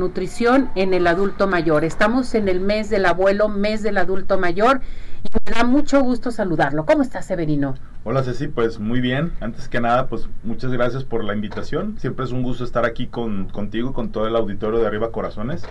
nutrición 0.00 0.70
en 0.74 0.94
el 0.94 1.06
adulto 1.06 1.46
mayor. 1.46 1.84
Estamos 1.84 2.34
en 2.34 2.48
el 2.48 2.60
mes 2.60 2.88
del 2.88 3.04
abuelo, 3.04 3.50
mes 3.50 3.82
del 3.82 3.98
adulto 3.98 4.38
mayor 4.38 4.80
y 5.22 5.28
me 5.44 5.54
da 5.54 5.64
mucho 5.64 6.00
gusto 6.00 6.30
saludarlo. 6.30 6.86
¿Cómo 6.86 7.02
estás, 7.02 7.26
Severino? 7.26 7.74
Hola 8.02 8.22
Ceci, 8.22 8.48
pues 8.48 8.78
muy 8.78 9.02
bien. 9.02 9.34
Antes 9.40 9.68
que 9.68 9.82
nada, 9.82 10.06
pues 10.06 10.30
muchas 10.44 10.72
gracias 10.72 11.04
por 11.04 11.22
la 11.22 11.34
invitación. 11.34 11.98
Siempre 11.98 12.24
es 12.24 12.32
un 12.32 12.42
gusto 12.42 12.64
estar 12.64 12.86
aquí 12.86 13.06
con, 13.06 13.50
contigo, 13.50 13.92
con 13.92 14.12
todo 14.12 14.26
el 14.26 14.34
auditorio 14.34 14.80
de 14.80 14.86
Arriba 14.86 15.12
Corazones. 15.12 15.62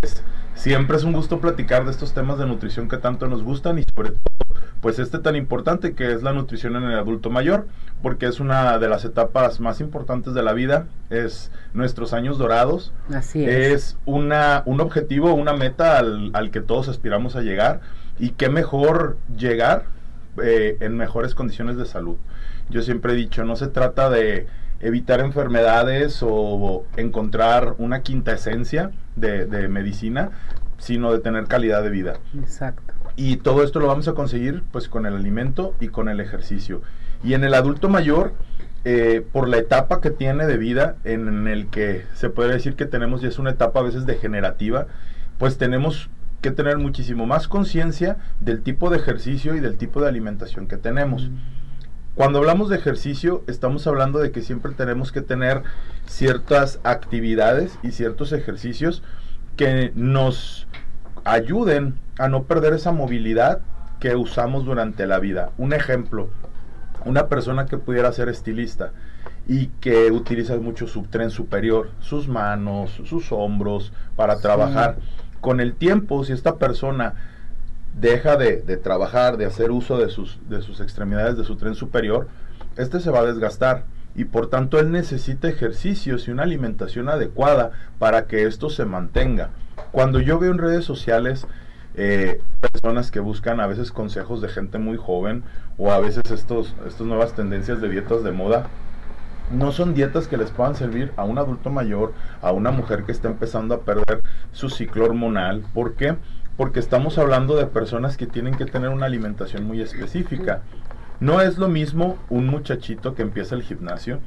Pues, 0.00 0.22
siempre 0.54 0.96
es 0.96 1.04
un 1.04 1.12
gusto 1.12 1.40
platicar 1.40 1.84
de 1.84 1.90
estos 1.90 2.14
temas 2.14 2.38
de 2.38 2.46
nutrición 2.46 2.88
que 2.88 2.96
tanto 2.96 3.28
nos 3.28 3.42
gustan 3.42 3.78
y 3.78 3.84
sobre 3.94 4.10
todo 4.10 4.20
pues 4.80 4.98
este 4.98 5.18
tan 5.18 5.36
importante 5.36 5.94
que 5.94 6.12
es 6.12 6.22
la 6.22 6.32
nutrición 6.32 6.74
en 6.74 6.84
el 6.84 6.98
adulto 6.98 7.28
mayor, 7.28 7.66
porque 8.02 8.26
es 8.26 8.40
una 8.40 8.78
de 8.78 8.88
las 8.88 9.04
etapas 9.04 9.60
más 9.60 9.82
importantes 9.82 10.32
de 10.32 10.42
la 10.42 10.54
vida, 10.54 10.86
es 11.10 11.50
nuestros 11.74 12.14
años 12.14 12.38
dorados. 12.38 12.94
Así 13.12 13.44
es. 13.44 13.50
Es 13.50 13.98
una, 14.06 14.62
un 14.64 14.80
objetivo, 14.80 15.34
una 15.34 15.52
meta 15.52 15.98
al, 15.98 16.30
al 16.32 16.50
que 16.50 16.62
todos 16.62 16.88
aspiramos 16.88 17.36
a 17.36 17.42
llegar 17.42 17.82
y 18.18 18.30
qué 18.30 18.48
mejor 18.48 19.18
llegar 19.36 19.84
eh, 20.42 20.78
en 20.80 20.96
mejores 20.96 21.34
condiciones 21.34 21.76
de 21.76 21.84
salud. 21.84 22.16
Yo 22.70 22.80
siempre 22.80 23.12
he 23.12 23.16
dicho, 23.16 23.44
no 23.44 23.56
se 23.56 23.66
trata 23.66 24.08
de 24.08 24.46
evitar 24.80 25.20
enfermedades 25.20 26.20
o 26.22 26.84
encontrar 26.96 27.74
una 27.78 28.02
quinta 28.02 28.32
esencia 28.32 28.90
de, 29.16 29.46
de 29.46 29.68
medicina, 29.68 30.30
sino 30.78 31.12
de 31.12 31.18
tener 31.18 31.44
calidad 31.46 31.82
de 31.82 31.90
vida. 31.90 32.14
Exacto. 32.38 32.94
Y 33.16 33.36
todo 33.36 33.62
esto 33.62 33.80
lo 33.80 33.86
vamos 33.86 34.08
a 34.08 34.14
conseguir 34.14 34.62
pues 34.72 34.88
con 34.88 35.04
el 35.06 35.14
alimento 35.14 35.74
y 35.80 35.88
con 35.88 36.08
el 36.08 36.20
ejercicio. 36.20 36.82
Y 37.22 37.34
en 37.34 37.44
el 37.44 37.54
adulto 37.54 37.88
mayor, 37.88 38.32
eh, 38.84 39.26
por 39.32 39.48
la 39.48 39.58
etapa 39.58 40.00
que 40.00 40.10
tiene 40.10 40.46
de 40.46 40.56
vida, 40.56 40.96
en 41.04 41.46
el 41.48 41.66
que 41.66 42.06
se 42.14 42.30
puede 42.30 42.52
decir 42.52 42.76
que 42.76 42.86
tenemos, 42.86 43.22
y 43.22 43.26
es 43.26 43.38
una 43.38 43.50
etapa 43.50 43.80
a 43.80 43.82
veces 43.82 44.06
degenerativa, 44.06 44.86
pues 45.38 45.58
tenemos 45.58 46.08
que 46.40 46.50
tener 46.50 46.78
muchísimo 46.78 47.26
más 47.26 47.46
conciencia 47.46 48.16
del 48.40 48.62
tipo 48.62 48.88
de 48.88 48.96
ejercicio 48.96 49.54
y 49.54 49.60
del 49.60 49.76
tipo 49.76 50.00
de 50.00 50.08
alimentación 50.08 50.66
que 50.66 50.78
tenemos. 50.78 51.28
Mm. 51.28 51.59
Cuando 52.20 52.38
hablamos 52.40 52.68
de 52.68 52.76
ejercicio, 52.76 53.42
estamos 53.46 53.86
hablando 53.86 54.18
de 54.18 54.30
que 54.30 54.42
siempre 54.42 54.72
tenemos 54.72 55.10
que 55.10 55.22
tener 55.22 55.62
ciertas 56.04 56.78
actividades 56.84 57.78
y 57.82 57.92
ciertos 57.92 58.32
ejercicios 58.32 59.02
que 59.56 59.90
nos 59.94 60.68
ayuden 61.24 61.94
a 62.18 62.28
no 62.28 62.42
perder 62.42 62.74
esa 62.74 62.92
movilidad 62.92 63.60
que 64.00 64.16
usamos 64.16 64.66
durante 64.66 65.06
la 65.06 65.18
vida. 65.18 65.52
Un 65.56 65.72
ejemplo, 65.72 66.28
una 67.06 67.28
persona 67.28 67.64
que 67.64 67.78
pudiera 67.78 68.12
ser 68.12 68.28
estilista 68.28 68.92
y 69.48 69.68
que 69.80 70.12
utiliza 70.12 70.56
mucho 70.56 70.86
su 70.88 71.04
tren 71.04 71.30
superior, 71.30 71.88
sus 72.00 72.28
manos, 72.28 73.00
sus 73.02 73.32
hombros 73.32 73.94
para 74.14 74.36
Sí. 74.36 74.42
trabajar. 74.42 74.96
Con 75.40 75.58
el 75.58 75.72
tiempo, 75.72 76.22
si 76.24 76.34
esta 76.34 76.56
persona 76.56 77.14
deja 77.94 78.36
de, 78.36 78.62
de 78.62 78.76
trabajar, 78.76 79.36
de 79.36 79.46
hacer 79.46 79.70
uso 79.70 79.98
de 79.98 80.08
sus, 80.08 80.38
de 80.48 80.62
sus 80.62 80.80
extremidades, 80.80 81.36
de 81.36 81.44
su 81.44 81.56
tren 81.56 81.74
superior, 81.74 82.28
este 82.76 83.00
se 83.00 83.10
va 83.10 83.20
a 83.20 83.24
desgastar 83.24 83.84
y 84.14 84.24
por 84.24 84.48
tanto 84.48 84.78
él 84.78 84.90
necesita 84.90 85.48
ejercicios 85.48 86.26
y 86.26 86.30
una 86.30 86.42
alimentación 86.42 87.08
adecuada 87.08 87.72
para 87.98 88.26
que 88.26 88.44
esto 88.44 88.70
se 88.70 88.84
mantenga. 88.84 89.50
Cuando 89.92 90.20
yo 90.20 90.38
veo 90.38 90.52
en 90.52 90.58
redes 90.58 90.84
sociales 90.84 91.46
eh, 91.94 92.40
personas 92.60 93.10
que 93.10 93.20
buscan 93.20 93.60
a 93.60 93.66
veces 93.66 93.90
consejos 93.90 94.40
de 94.40 94.48
gente 94.48 94.78
muy 94.78 94.96
joven 94.96 95.42
o 95.76 95.90
a 95.90 95.98
veces 96.00 96.22
estos, 96.30 96.74
estas 96.86 97.06
nuevas 97.06 97.34
tendencias 97.34 97.80
de 97.80 97.88
dietas 97.88 98.22
de 98.22 98.32
moda, 98.32 98.68
no 99.50 99.72
son 99.72 99.94
dietas 99.94 100.28
que 100.28 100.36
les 100.36 100.50
puedan 100.50 100.76
servir 100.76 101.12
a 101.16 101.24
un 101.24 101.38
adulto 101.38 101.70
mayor, 101.70 102.12
a 102.40 102.52
una 102.52 102.70
mujer 102.70 103.04
que 103.04 103.12
está 103.12 103.28
empezando 103.28 103.74
a 103.74 103.80
perder 103.80 104.20
su 104.52 104.68
ciclo 104.68 105.04
hormonal. 105.04 105.64
¿Por 105.74 105.94
qué? 105.94 106.16
Porque 106.60 106.78
estamos 106.78 107.16
hablando 107.16 107.56
de 107.56 107.64
personas 107.64 108.18
que 108.18 108.26
tienen 108.26 108.54
que 108.54 108.66
tener 108.66 108.90
una 108.90 109.06
alimentación 109.06 109.64
muy 109.64 109.80
específica. 109.80 110.60
No 111.18 111.40
es 111.40 111.56
lo 111.56 111.68
mismo 111.68 112.18
un 112.28 112.48
muchachito 112.48 113.14
que 113.14 113.22
empieza 113.22 113.54
el 113.54 113.62
gimnasio, 113.62 114.20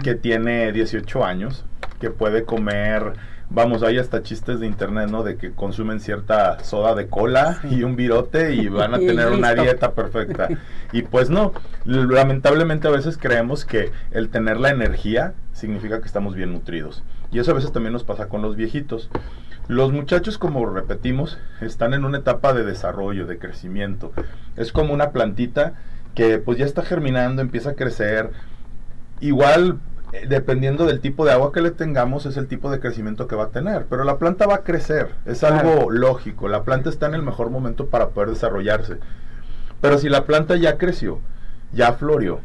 que 0.00 0.14
tiene 0.14 0.70
18 0.70 1.24
años, 1.24 1.64
que 2.00 2.10
puede 2.10 2.44
comer, 2.44 3.14
vamos, 3.50 3.82
hay 3.82 3.98
hasta 3.98 4.22
chistes 4.22 4.60
de 4.60 4.66
internet, 4.68 5.10
¿no? 5.10 5.24
De 5.24 5.36
que 5.36 5.50
consumen 5.50 5.98
cierta 5.98 6.62
soda 6.62 6.94
de 6.94 7.08
cola 7.08 7.58
Sí. 7.62 7.78
y 7.78 7.82
un 7.82 7.96
virote 7.96 8.54
y 8.54 8.68
van 8.68 8.94
a 8.94 9.02
Y 9.02 9.06
tener 9.08 9.32
una 9.32 9.52
dieta 9.52 9.90
perfecta. 9.90 10.50
Y 10.92 11.02
pues 11.02 11.30
no, 11.30 11.52
lamentablemente 11.84 12.86
a 12.86 12.92
veces 12.92 13.18
creemos 13.18 13.64
que 13.64 13.90
el 14.12 14.28
tener 14.28 14.60
la 14.60 14.70
energía 14.70 15.34
significa 15.52 16.00
que 16.00 16.06
estamos 16.06 16.34
bien 16.34 16.52
nutridos. 16.52 17.02
Y 17.30 17.38
eso 17.38 17.50
a 17.50 17.54
veces 17.54 17.72
también 17.72 17.92
nos 17.92 18.04
pasa 18.04 18.28
con 18.28 18.42
los 18.42 18.56
viejitos. 18.56 19.10
Los 19.68 19.92
muchachos, 19.92 20.38
como 20.38 20.66
repetimos, 20.66 21.38
están 21.60 21.94
en 21.94 22.04
una 22.04 22.18
etapa 22.18 22.52
de 22.52 22.64
desarrollo, 22.64 23.26
de 23.26 23.38
crecimiento. 23.38 24.12
Es 24.56 24.72
como 24.72 24.92
una 24.92 25.10
plantita 25.10 25.74
que 26.14 26.38
pues 26.38 26.58
ya 26.58 26.64
está 26.66 26.82
germinando, 26.82 27.40
empieza 27.42 27.70
a 27.70 27.74
crecer. 27.74 28.30
Igual, 29.20 29.78
eh, 30.12 30.26
dependiendo 30.28 30.84
del 30.84 31.00
tipo 31.00 31.24
de 31.24 31.32
agua 31.32 31.52
que 31.52 31.60
le 31.62 31.70
tengamos, 31.70 32.26
es 32.26 32.36
el 32.36 32.48
tipo 32.48 32.70
de 32.70 32.80
crecimiento 32.80 33.26
que 33.28 33.36
va 33.36 33.44
a 33.44 33.48
tener. 33.50 33.86
Pero 33.88 34.04
la 34.04 34.18
planta 34.18 34.46
va 34.46 34.56
a 34.56 34.64
crecer, 34.64 35.10
es 35.26 35.38
Claro. 35.40 35.70
algo 35.70 35.90
lógico. 35.90 36.48
La 36.48 36.64
planta 36.64 36.90
está 36.90 37.06
en 37.06 37.14
el 37.14 37.22
mejor 37.22 37.50
momento 37.50 37.86
para 37.86 38.08
poder 38.08 38.30
desarrollarse. 38.30 38.98
Pero 39.80 39.98
si 39.98 40.08
la 40.08 40.24
planta 40.24 40.56
ya 40.56 40.76
creció, 40.76 41.20
ya 41.72 41.92
floreó, 41.94 42.40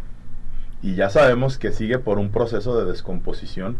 y 0.87 0.95
ya 0.95 1.09
sabemos 1.09 1.57
que 1.57 1.73
sigue 1.73 1.99
por 1.99 2.17
un 2.17 2.29
proceso 2.29 2.79
de 2.79 2.89
descomposición, 2.89 3.75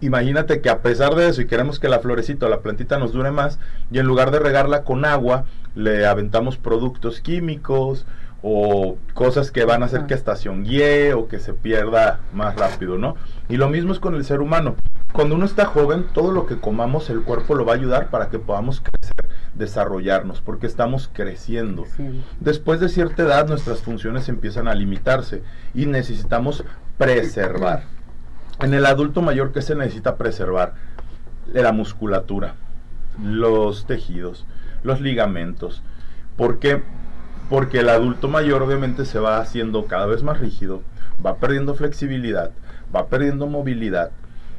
imagínate 0.00 0.60
que 0.60 0.70
a 0.70 0.82
pesar 0.82 1.16
de 1.16 1.28
eso 1.28 1.42
y 1.42 1.48
queremos 1.48 1.80
que 1.80 1.88
la 1.88 1.98
florecita 1.98 2.46
o 2.46 2.48
la 2.48 2.60
plantita 2.60 2.96
nos 2.96 3.12
dure 3.12 3.32
más, 3.32 3.58
y 3.90 3.98
en 3.98 4.06
lugar 4.06 4.30
de 4.30 4.38
regarla 4.38 4.84
con 4.84 5.04
agua, 5.04 5.46
le 5.74 6.06
aventamos 6.06 6.56
productos 6.56 7.20
químicos 7.20 8.06
o 8.40 8.98
cosas 9.14 9.50
que 9.50 9.64
van 9.64 9.82
a 9.82 9.86
hacer 9.86 9.98
Ajá. 9.98 10.06
que 10.06 10.14
estación 10.14 10.62
guíe 10.62 11.12
o 11.12 11.26
que 11.26 11.40
se 11.40 11.54
pierda 11.54 12.20
más 12.32 12.54
rápido, 12.54 12.98
¿no? 12.98 13.16
Y 13.48 13.56
lo 13.56 13.68
mismo 13.68 13.92
es 13.92 13.98
con 13.98 14.14
el 14.14 14.24
ser 14.24 14.40
humano. 14.40 14.76
Cuando 15.12 15.34
uno 15.34 15.44
está 15.44 15.64
joven, 15.64 16.06
todo 16.14 16.30
lo 16.30 16.46
que 16.46 16.60
comamos, 16.60 17.10
el 17.10 17.22
cuerpo 17.22 17.56
lo 17.56 17.64
va 17.64 17.72
a 17.72 17.76
ayudar 17.76 18.10
para 18.10 18.28
que 18.28 18.38
podamos 18.38 18.80
crecer, 18.80 19.27
desarrollarnos, 19.58 20.40
porque 20.40 20.66
estamos 20.66 21.10
creciendo. 21.12 21.84
Sí. 21.96 22.22
Después 22.40 22.80
de 22.80 22.88
cierta 22.88 23.24
edad 23.24 23.48
nuestras 23.48 23.80
funciones 23.80 24.28
empiezan 24.28 24.68
a 24.68 24.74
limitarse 24.74 25.42
y 25.74 25.86
necesitamos 25.86 26.64
preservar. 26.96 27.84
En 28.60 28.74
el 28.74 28.86
adulto 28.86 29.22
mayor, 29.22 29.52
¿qué 29.52 29.62
se 29.62 29.74
necesita 29.74 30.16
preservar? 30.16 30.74
La 31.52 31.72
musculatura, 31.72 32.54
los 33.22 33.86
tejidos, 33.86 34.46
los 34.82 35.00
ligamentos. 35.00 35.82
¿Por 36.36 36.58
qué? 36.58 36.82
Porque 37.48 37.80
el 37.80 37.88
adulto 37.88 38.28
mayor 38.28 38.62
obviamente 38.62 39.04
se 39.04 39.18
va 39.18 39.38
haciendo 39.38 39.86
cada 39.86 40.06
vez 40.06 40.22
más 40.22 40.40
rígido, 40.40 40.82
va 41.24 41.36
perdiendo 41.36 41.74
flexibilidad, 41.74 42.50
va 42.94 43.06
perdiendo 43.06 43.46
movilidad. 43.46 44.10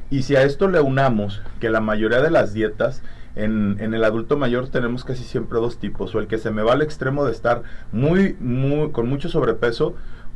Y 0.09 0.23
si 0.23 0.35
a 0.35 0.43
esto 0.43 0.67
le 0.67 0.79
unamos 0.81 1.41
que 1.59 1.69
la 1.69 1.81
mayoría 1.81 2.21
de 2.21 2.31
las 2.31 2.53
dietas 2.53 3.03
en, 3.35 3.77
en 3.79 3.93
el 3.93 4.03
adulto 4.03 4.37
mayor 4.37 4.69
tenemos 4.69 5.03
casi 5.03 5.23
siempre 5.23 5.59
dos 5.59 5.79
tipos, 5.79 6.13
o 6.15 6.19
el 6.19 6.27
que 6.27 6.37
se 6.37 6.51
me 6.51 6.61
va 6.61 6.73
al 6.73 6.81
extremo 6.81 7.25
de 7.25 7.31
estar 7.31 7.63
muy, 7.91 8.35
muy, 8.39 8.91
con 8.91 9.07
mucho 9.07 9.29
sobrepeso, 9.29 9.95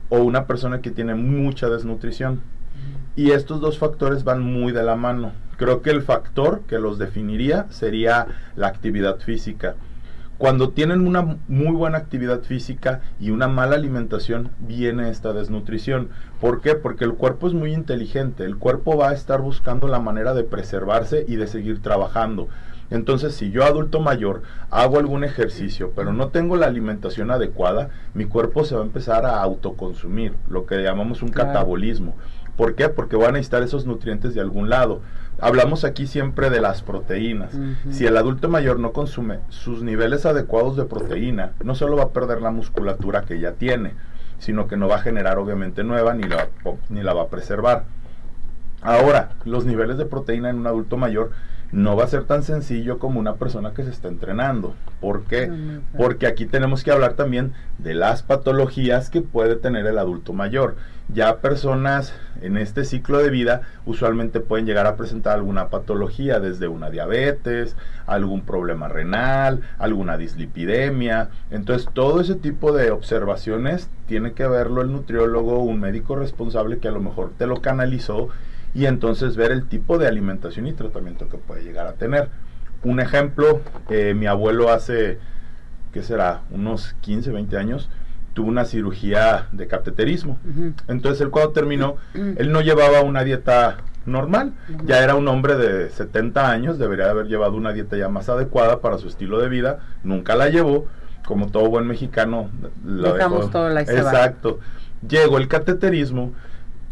o 0.10 0.20
una 0.20 0.46
persona 0.46 0.82
que 0.82 0.92
tiene 0.92 1.16
mucha 1.16 1.70
desnutrición. 1.70 2.42
Y 3.16 3.32
estos 3.32 3.62
dos 3.62 3.78
factores 3.78 4.24
van 4.24 4.42
muy 4.42 4.72
de 4.72 4.84
la 4.84 4.96
mano. 4.96 5.32
Creo 5.58 5.82
que 5.82 5.92
el 5.92 6.02
factor 6.02 6.62
que 6.68 6.80
los 6.80 6.98
definiría 6.98 7.68
sería 7.70 8.28
la 8.56 8.68
actividad 8.68 9.20
física. 9.20 9.76
Cuando 10.40 10.72
tienen 10.72 11.08
una 11.08 11.38
muy 11.48 11.72
buena 11.72 12.00
actividad 12.00 12.42
física 12.42 13.02
y 13.20 13.30
una 13.30 13.48
mala 13.48 13.76
alimentación, 13.76 14.50
viene 14.60 15.10
esta 15.10 15.32
desnutrición. 15.32 16.10
¿Por 16.42 16.60
qué? 16.62 16.74
Porque 16.74 17.06
el 17.06 17.14
cuerpo 17.14 17.48
es 17.48 17.54
muy 17.54 17.72
inteligente. 17.72 18.44
El 18.44 18.58
cuerpo 18.58 18.98
va 18.98 19.10
a 19.10 19.14
estar 19.14 19.42
buscando 19.42 19.88
la 19.88 20.00
manera 20.00 20.34
de 20.34 20.44
preservarse 20.44 21.24
y 21.28 21.36
de 21.36 21.48
seguir 21.48 21.82
trabajando. 21.82 22.50
Entonces, 22.94 23.34
si 23.34 23.50
yo 23.50 23.64
adulto 23.66 24.00
mayor 24.00 24.44
hago 24.70 25.00
algún 25.00 25.24
ejercicio, 25.24 25.92
pero 25.96 26.14
no 26.14 26.28
tengo 26.28 26.56
la 26.58 26.68
alimentación 26.68 27.32
adecuada, 27.32 27.90
mi 28.14 28.26
cuerpo 28.26 28.64
se 28.66 28.76
va 28.76 28.82
a 28.82 28.86
empezar 28.86 29.26
a 29.26 29.42
autoconsumir, 29.42 30.36
lo 30.48 30.68
que 30.68 30.84
llamamos 30.84 31.24
un 31.24 31.30
Claro. 31.30 31.50
catabolismo. 31.50 32.16
¿Por 32.56 32.76
qué? 32.76 32.90
Porque 32.90 33.16
van 33.16 33.30
a 33.30 33.32
necesitar 33.32 33.64
esos 33.64 33.88
nutrientes 33.88 34.36
de 34.36 34.42
algún 34.42 34.70
lado. 34.70 35.02
Hablamos 35.42 35.84
aquí 35.86 36.06
siempre 36.06 36.52
de 36.52 36.62
las 36.62 36.84
proteínas. 36.84 37.58
Si 37.90 38.06
el 38.06 38.16
adulto 38.16 38.48
mayor 38.48 38.80
no 38.80 38.92
consume 38.92 39.40
sus 39.50 39.82
niveles 39.82 40.28
adecuados 40.28 40.78
de 40.78 40.86
proteína, 40.86 41.54
no 41.64 41.74
solo 41.74 41.96
va 41.98 42.04
a 42.04 42.10
perder 42.10 42.44
la 42.44 42.52
musculatura 42.52 43.24
que 43.24 43.40
ya 43.40 43.54
tiene, 43.54 43.94
sino 44.38 44.68
que 44.68 44.78
no 44.78 44.88
va 44.88 44.98
a 44.98 45.02
generar 45.02 45.40
obviamente 45.40 45.84
nueva 45.84 46.14
ni 46.14 46.28
la, 46.28 46.50
ni 46.90 47.02
la 47.02 47.16
va 47.16 47.24
a 47.24 47.28
preservar. 47.30 47.86
Ahora, 48.84 49.30
los 49.46 49.66
niveles 49.66 49.98
de 49.98 50.06
proteína 50.06 50.52
en 50.52 50.58
un 50.58 50.68
adulto 50.68 50.96
mayor 50.96 51.32
no 51.74 51.96
va 51.96 52.04
a 52.04 52.08
ser 52.08 52.26
tan 52.26 52.44
sencillo 52.44 53.00
como 53.00 53.20
una 53.20 53.34
persona 53.36 53.74
que 53.74 53.84
se 53.84 53.90
está 53.90 54.08
entrenando. 54.08 54.76
¿Por 55.02 55.24
qué? 55.24 55.52
Porque 55.98 56.28
aquí 56.28 56.46
tenemos 56.46 56.84
que 56.84 56.92
hablar 56.92 57.14
también 57.14 57.54
de 57.80 57.96
las 57.96 58.22
patologías 58.22 59.10
que 59.10 59.22
puede 59.22 59.56
tener 59.56 59.88
el 59.88 59.98
adulto 59.98 60.34
mayor. 60.34 60.76
Ya 61.10 61.38
personas 61.38 62.14
en 62.42 62.58
este 62.58 62.86
ciclo 62.86 63.18
de 63.18 63.32
vida 63.32 63.62
usualmente 63.88 64.40
pueden 64.40 64.68
llegar 64.68 64.86
a 64.86 64.96
presentar 64.96 65.34
alguna 65.34 65.70
patología, 65.70 66.40
desde 66.40 66.68
una 66.68 66.92
diabetes, 66.92 67.76
algún 68.06 68.42
problema 68.42 68.88
renal, 68.88 69.62
alguna 69.80 70.18
dislipidemia. 70.18 71.30
Entonces 71.50 71.90
todo 71.92 72.22
ese 72.22 72.36
tipo 72.36 72.72
de 72.72 72.92
observaciones 72.92 73.90
tiene 74.06 74.34
que 74.34 74.48
verlo 74.48 74.84
el 74.84 74.92
nutriólogo, 74.92 75.64
un 75.64 75.80
médico 75.80 76.16
responsable 76.16 76.78
que 76.78 76.88
a 76.88 76.92
lo 76.92 77.02
mejor 77.02 77.32
te 77.36 77.48
lo 77.48 77.62
canalizó 77.62 78.30
y 78.74 78.86
entonces 78.86 79.36
ver 79.36 79.52
el 79.52 79.68
tipo 79.68 79.98
de 79.98 80.08
alimentación 80.08 80.68
y 80.68 80.74
tratamiento 80.74 81.30
que 81.30 81.38
puede 81.38 81.64
llegar 81.64 81.88
a 81.88 81.94
tener. 81.94 82.30
Un 82.84 83.00
ejemplo, 83.00 83.62
eh, 83.90 84.14
mi 84.14 84.26
abuelo 84.26 84.72
hace, 84.72 85.20
¿qué 85.92 86.02
será? 86.02 86.42
Unos 86.52 86.96
15, 87.02 87.32
20 87.32 87.58
años, 87.58 87.90
tuvo 88.34 88.50
una 88.50 88.66
cirugía 88.66 89.48
de 89.52 89.68
cateterismo. 89.68 90.40
Entonces 90.88 91.22
él 91.22 91.30
cuando 91.30 91.52
terminó, 91.52 91.98
él 92.14 92.52
no 92.52 92.62
llevaba 92.62 93.02
una 93.02 93.24
dieta 93.24 93.78
normal, 94.06 94.54
ya 94.86 95.04
era 95.04 95.16
un 95.16 95.28
hombre 95.28 95.56
de 95.56 95.90
70 95.90 96.50
años, 96.50 96.80
debería 96.80 97.10
haber 97.10 97.28
llevado 97.28 97.56
una 97.56 97.72
dieta 97.74 97.96
ya 97.96 98.10
más 98.10 98.28
adecuada 98.28 98.82
para 98.82 98.98
su 98.98 99.08
estilo 99.08 99.40
de 99.40 99.50
vida, 99.50 99.80
nunca 100.04 100.36
la 100.36 100.50
llevó, 100.50 100.88
como 101.26 101.48
todo 101.48 101.70
buen 101.70 101.88
mexicano. 101.88 102.50
Dejamos 102.84 103.52
todo 103.52 103.70
la 103.70 103.82
Exacto. 103.82 104.60
Llegó 105.08 105.38
el 105.38 105.48
cateterismo 105.48 106.34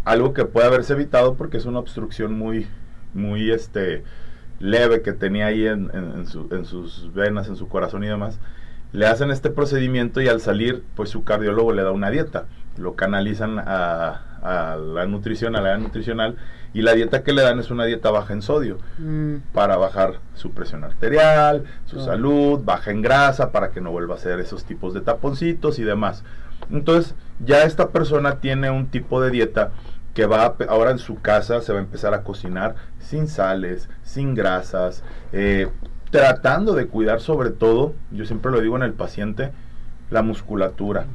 algo 0.03 0.33
que 0.33 0.45
puede 0.45 0.68
haberse 0.68 0.94
evitado 0.94 1.36
porque 1.36 1.57
es 1.57 1.65
una 1.65 1.80
obstrucción 1.80 2.38
muy, 2.38 2.68
muy 3.13 3.51
este, 3.51 4.03
leve 4.59 5.01
que 5.01 5.13
tenía 5.13 5.48
ahí 5.48 5.68
en, 5.68 5.92
en, 5.94 6.25
sus 6.65 7.13
venas, 7.13 7.48
en 7.48 7.56
su 7.56 7.68
corazón 7.68 8.03
y 8.03 8.07
demás. 8.07 8.39
Le 8.94 9.07
hacen 9.07 9.31
este 9.31 9.50
procedimiento 9.50 10.21
y 10.21 10.27
al 10.27 10.42
salir, 10.42 10.83
pues 10.95 11.09
su 11.09 11.24
cardiólogo 11.24 11.71
le 11.71 11.83
da 11.83 11.92
una 11.92 12.09
dieta. 12.09 12.45
Lo 12.77 12.95
canalizan 12.95 13.59
a, 13.59 14.21
la 14.77 15.06
nutrición, 15.06 15.56
a 15.56 15.62
la 15.62 15.77
nutricional, 15.77 16.36
y 16.74 16.81
la 16.81 16.94
dieta 16.94 17.24
que 17.24 17.33
le 17.33 17.42
dan 17.42 17.59
es 17.59 17.69
una 17.69 17.86
dieta 17.86 18.12
baja 18.12 18.33
en 18.33 18.42
sodio 18.42 18.80
mm. 18.97 19.36
para 19.54 19.77
bajar 19.77 20.19
su 20.36 20.51
presión 20.51 20.83
arterial, 20.83 21.65
su 21.86 22.00
salud, 22.00 22.62
baja 22.63 22.92
en 22.92 23.01
grasa 23.01 23.51
para 23.51 23.71
que 23.71 23.81
no 23.81 23.92
vuelva 23.92 24.15
a 24.15 24.18
hacer 24.18 24.39
esos 24.39 24.65
tipos 24.65 24.94
de 24.94 25.01
taponcitos 25.01 25.80
y 25.80 25.83
demás. 25.83 26.24
Entonces, 26.69 27.15
ya 27.39 27.63
esta 27.63 27.89
persona 27.89 28.39
tiene 28.39 28.69
un 28.69 28.87
tipo 28.87 29.21
de 29.21 29.31
dieta 29.31 29.71
que 30.13 30.25
va 30.25 30.55
ahora 30.67 30.91
en 30.91 30.99
su 30.99 31.21
casa 31.21 31.61
se 31.61 31.71
va 31.71 31.79
a 31.79 31.81
empezar 31.81 32.13
a 32.13 32.23
cocinar 32.23 32.75
sin 32.99 33.27
sales, 33.27 33.89
sin 34.03 34.35
grasas, 34.35 35.03
eh, 35.31 35.69
tratando 36.09 36.73
de 36.73 36.87
cuidar 36.87 37.21
sobre 37.21 37.49
todo, 37.49 37.95
yo 38.11 38.25
siempre 38.25 38.51
lo 38.51 38.61
digo 38.61 38.75
en 38.75 38.83
el 38.83 38.93
paciente, 38.93 39.51
la 40.09 40.21
musculatura, 40.21 41.05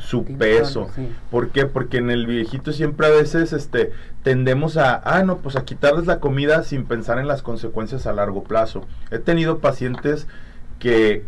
su 0.00 0.24
peso. 0.24 0.90
¿Por 1.30 1.50
qué? 1.50 1.66
Porque 1.66 1.98
en 1.98 2.10
el 2.10 2.26
viejito 2.26 2.72
siempre 2.72 3.06
a 3.06 3.10
veces 3.10 3.52
este, 3.52 3.92
tendemos 4.24 4.76
a, 4.76 4.96
ah, 5.04 5.22
no, 5.22 5.38
pues 5.38 5.54
a 5.54 5.64
quitarles 5.64 6.06
la 6.06 6.18
comida 6.18 6.64
sin 6.64 6.84
pensar 6.84 7.20
en 7.20 7.28
las 7.28 7.42
consecuencias 7.42 8.08
a 8.08 8.12
largo 8.12 8.42
plazo. 8.42 8.84
He 9.12 9.20
tenido 9.20 9.60
pacientes 9.60 10.26
que 10.80 11.24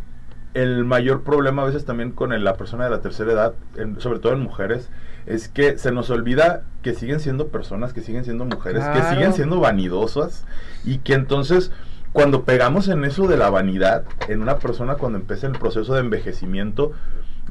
el 0.57 0.85
mayor 0.85 1.23
problema 1.23 1.63
a 1.63 1.67
veces 1.67 1.85
también 1.85 2.13
con 2.13 2.43
la 2.43 2.57
persona 2.57 2.85
de 2.85 2.91
la 2.91 3.01
tercera 3.01 3.33
edad, 3.33 3.55
sobre 3.99 4.21
todo 4.21 4.33
en 4.33 4.41
mujeres, 4.41 4.89
es 5.27 5.49
que 5.49 5.77
se 5.77 5.93
nos 5.93 6.09
olvida 6.09 6.63
que 6.83 6.95
siguen 6.95 7.21
siendo 7.21 7.49
personas, 7.49 7.93
que 7.93 8.01
siguen 8.01 8.25
siendo 8.25 8.47
mujeres, 8.47 8.85
que 8.85 9.03
siguen 9.03 9.35
siendo 9.35 9.61
vanidosas 9.61 10.47
y 10.85 10.99
que 10.99 11.15
entonces 11.15 11.73
cuando 12.13 12.45
pegamos 12.45 12.89
en 12.89 13.05
eso 13.05 13.27
de 13.27 13.37
la 13.37 13.51
vanidad, 13.51 14.05
en 14.29 14.41
una 14.41 14.59
persona 14.59 14.95
cuando 14.95 15.19
empieza 15.19 15.47
el 15.47 15.59
proceso 15.59 15.93
de 15.93 16.01
envejecimiento, 16.01 16.93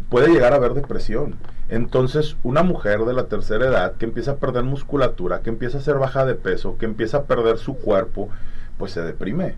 puede 0.10 0.30
llegar 0.30 0.54
a 0.54 0.56
haber 0.56 0.74
depresión. 0.74 1.36
Entonces, 1.70 2.38
una 2.42 2.64
mujer 2.64 3.02
de 3.02 3.14
la 3.14 3.26
tercera 3.26 3.68
edad 3.68 3.94
que 3.94 4.06
empieza 4.06 4.32
a 4.32 4.38
perder 4.38 4.64
musculatura, 4.64 5.42
que 5.42 5.52
empieza 5.52 5.78
a 5.78 5.82
ser 5.82 6.00
baja 6.00 6.26
de 6.26 6.34
peso, 6.34 6.78
que 6.80 6.86
empieza 6.86 7.18
a 7.18 7.24
perder 7.26 7.60
su 7.60 7.76
cuerpo, 7.76 8.30
pues 8.80 8.92
se 8.92 9.02
deprime. 9.02 9.56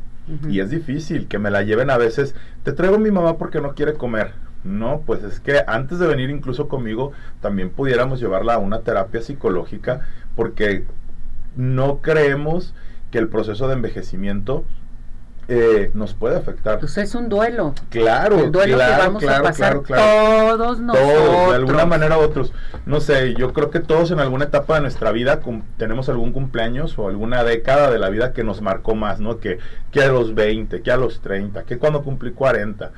Y 0.50 0.59
es 0.59 0.69
difícil 0.69 1.27
que 1.27 1.39
me 1.39 1.51
la 1.51 1.63
lleven 1.63 1.89
a 1.89 1.97
veces, 1.97 2.35
te 2.63 2.74
traigo 2.74 2.95
a 2.95 3.00
mi 3.00 3.12
mamá 3.12 3.38
porque 3.38 3.62
no 3.62 3.75
quiere 3.75 3.94
comer. 3.94 4.33
No, 4.63 5.03
pues 5.06 5.24
es 5.24 5.39
que 5.39 5.62
antes 5.65 6.00
de 6.00 6.07
venir 6.07 6.29
incluso 6.29 6.68
conmigo, 6.68 7.13
también 7.41 7.69
pudiéramos 7.69 8.19
llevarla 8.19 8.56
a 8.56 8.59
una 8.59 8.81
terapia 8.81 9.21
psicológica, 9.21 10.01
porque 10.35 10.85
no 11.56 12.00
creemos 12.01 12.74
que 13.12 13.19
el 13.19 13.29
proceso 13.29 13.68
de 13.68 13.75
envejecimiento 13.75 14.65
eh, 15.47 15.91
nos 15.94 16.13
puede 16.13 16.35
afectar. 16.35 16.79
Pues 16.79 16.97
es 16.97 17.15
un 17.15 17.29
duelo. 17.29 17.73
Claro, 17.89 18.39
el 18.39 18.51
duelo 18.51 18.75
claro, 18.75 18.95
que 18.95 19.01
vamos 19.07 19.23
claro, 19.23 19.39
a 19.39 19.47
pasar 19.47 19.81
claro, 19.81 20.57
todos 20.57 20.79
nosotros. 20.79 21.13
Todos, 21.13 21.49
de 21.49 21.55
alguna 21.55 21.85
manera 21.85 22.17
u 22.17 22.21
otros. 22.21 22.53
No 22.85 22.99
sé, 22.99 23.33
yo 23.35 23.53
creo 23.53 23.69
que 23.69 23.79
todos 23.79 24.11
en 24.11 24.19
alguna 24.19 24.45
etapa 24.45 24.75
de 24.75 24.81
nuestra 24.81 25.11
vida 25.11 25.39
tenemos 25.77 26.09
algún 26.09 26.31
cumpleaños 26.31 26.97
o 26.99 27.07
alguna 27.07 27.44
década 27.44 27.91
de 27.91 27.99
la 27.99 28.09
vida 28.09 28.33
que 28.33 28.44
nos 28.44 28.61
marcó 28.61 28.95
más, 28.95 29.19
¿no? 29.19 29.39
Que, 29.39 29.59
que 29.91 30.01
a 30.01 30.07
los 30.07 30.35
20, 30.35 30.81
que 30.81 30.91
a 30.91 30.97
los 30.97 31.21
30, 31.21 31.63
que 31.63 31.77
cuando 31.77 32.03
cumplí 32.03 32.31
40 32.31 32.91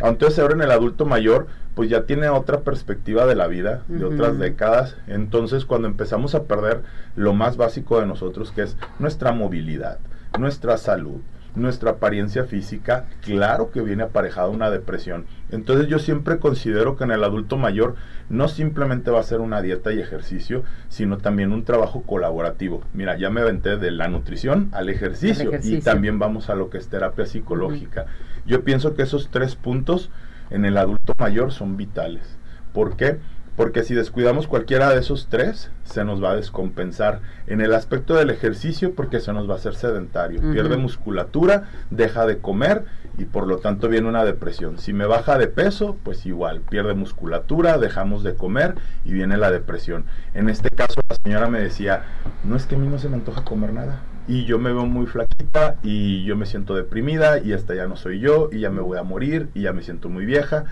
entonces 0.00 0.38
ahora 0.38 0.54
en 0.54 0.62
el 0.62 0.70
adulto 0.70 1.06
mayor, 1.06 1.46
pues 1.74 1.88
ya 1.88 2.04
tiene 2.04 2.28
otra 2.28 2.60
perspectiva 2.60 3.26
de 3.26 3.34
la 3.34 3.46
vida, 3.46 3.82
de 3.88 4.04
otras 4.04 4.38
décadas. 4.38 4.96
Entonces 5.06 5.64
cuando 5.64 5.88
empezamos 5.88 6.34
a 6.34 6.44
perder 6.44 6.82
lo 7.16 7.32
más 7.32 7.56
básico 7.56 8.00
de 8.00 8.06
nosotros, 8.06 8.52
que 8.52 8.62
es 8.62 8.76
nuestra 8.98 9.32
movilidad, 9.32 9.98
nuestra 10.38 10.78
salud, 10.78 11.20
nuestra 11.54 11.92
apariencia 11.92 12.44
física, 12.44 13.06
claro 13.22 13.70
que 13.70 13.80
viene 13.80 14.02
aparejada 14.02 14.48
una 14.48 14.70
depresión. 14.70 15.26
Entonces 15.50 15.88
yo 15.88 15.98
siempre 15.98 16.38
considero 16.38 16.96
que 16.96 17.04
en 17.04 17.12
el 17.12 17.24
adulto 17.24 17.56
mayor 17.56 17.94
no 18.28 18.48
simplemente 18.48 19.10
va 19.10 19.20
a 19.20 19.24
ser 19.24 19.40
una 19.40 19.62
dieta 19.62 19.92
y 19.92 20.00
ejercicio, 20.00 20.64
sino 20.88 21.18
también 21.18 21.52
un 21.52 21.64
trabajo 21.64 22.02
colaborativo. 22.02 22.82
Mira, 22.92 23.16
ya 23.16 23.30
me 23.30 23.40
aventé 23.40 23.76
de 23.76 23.90
la 23.90 24.08
nutrición 24.08 24.68
al 24.72 24.88
ejercicio, 24.88 25.50
y 25.62 25.80
también 25.80 26.18
vamos 26.18 26.50
a 26.50 26.54
lo 26.54 26.70
que 26.70 26.78
es 26.78 26.88
terapia 26.88 27.26
psicológica. 27.26 28.06
Yo 28.46 28.64
pienso 28.64 28.94
que 28.94 29.02
esos 29.02 29.28
tres 29.30 29.54
puntos 29.54 30.10
en 30.50 30.64
el 30.64 30.76
adulto 30.76 31.12
mayor 31.18 31.52
son 31.52 31.76
vitales. 31.76 32.38
¿Por 32.72 32.96
qué? 32.96 33.18
Porque 33.56 33.84
si 33.84 33.94
descuidamos 33.94 34.48
cualquiera 34.48 34.90
de 34.90 35.00
esos 35.00 35.28
tres, 35.28 35.70
se 35.84 36.04
nos 36.04 36.22
va 36.22 36.32
a 36.32 36.36
descompensar. 36.36 37.20
En 37.46 37.60
el 37.60 37.74
aspecto 37.74 38.14
del 38.14 38.30
ejercicio, 38.30 38.94
porque 38.94 39.20
se 39.20 39.32
nos 39.32 39.48
va 39.48 39.54
a 39.54 39.56
hacer 39.58 39.74
sedentario, 39.76 40.40
pierde 40.52 40.76
musculatura, 40.76 41.70
deja 41.90 42.26
de 42.26 42.38
comer 42.38 42.84
y 43.16 43.26
por 43.26 43.46
lo 43.46 43.58
tanto 43.58 43.88
viene 43.88 44.08
una 44.08 44.24
depresión. 44.24 44.78
Si 44.78 44.92
me 44.92 45.06
baja 45.06 45.38
de 45.38 45.46
peso, 45.46 45.96
pues 46.02 46.26
igual, 46.26 46.60
pierde 46.62 46.94
musculatura, 46.94 47.78
dejamos 47.78 48.24
de 48.24 48.34
comer 48.34 48.74
y 49.04 49.12
viene 49.12 49.36
la 49.36 49.50
depresión. 49.50 50.04
En 50.34 50.48
este 50.48 50.70
caso, 50.70 51.00
la 51.08 51.16
señora 51.22 51.48
me 51.48 51.60
decía, 51.60 52.02
no 52.42 52.56
es 52.56 52.66
que 52.66 52.74
a 52.74 52.78
mí 52.78 52.88
no 52.88 52.98
se 52.98 53.08
me 53.08 53.16
antoja 53.16 53.44
comer 53.44 53.72
nada. 53.72 54.00
Y 54.26 54.46
yo 54.46 54.58
me 54.58 54.72
veo 54.72 54.86
muy 54.86 55.06
flaquita 55.06 55.76
y 55.82 56.24
yo 56.24 56.34
me 56.34 56.46
siento 56.46 56.74
deprimida 56.74 57.38
y 57.38 57.52
hasta 57.52 57.74
ya 57.74 57.86
no 57.86 57.94
soy 57.94 58.20
yo 58.20 58.48
y 58.50 58.60
ya 58.60 58.70
me 58.70 58.80
voy 58.80 58.98
a 58.98 59.02
morir 59.02 59.50
y 59.54 59.62
ya 59.62 59.74
me 59.74 59.82
siento 59.82 60.08
muy 60.08 60.24
vieja 60.24 60.64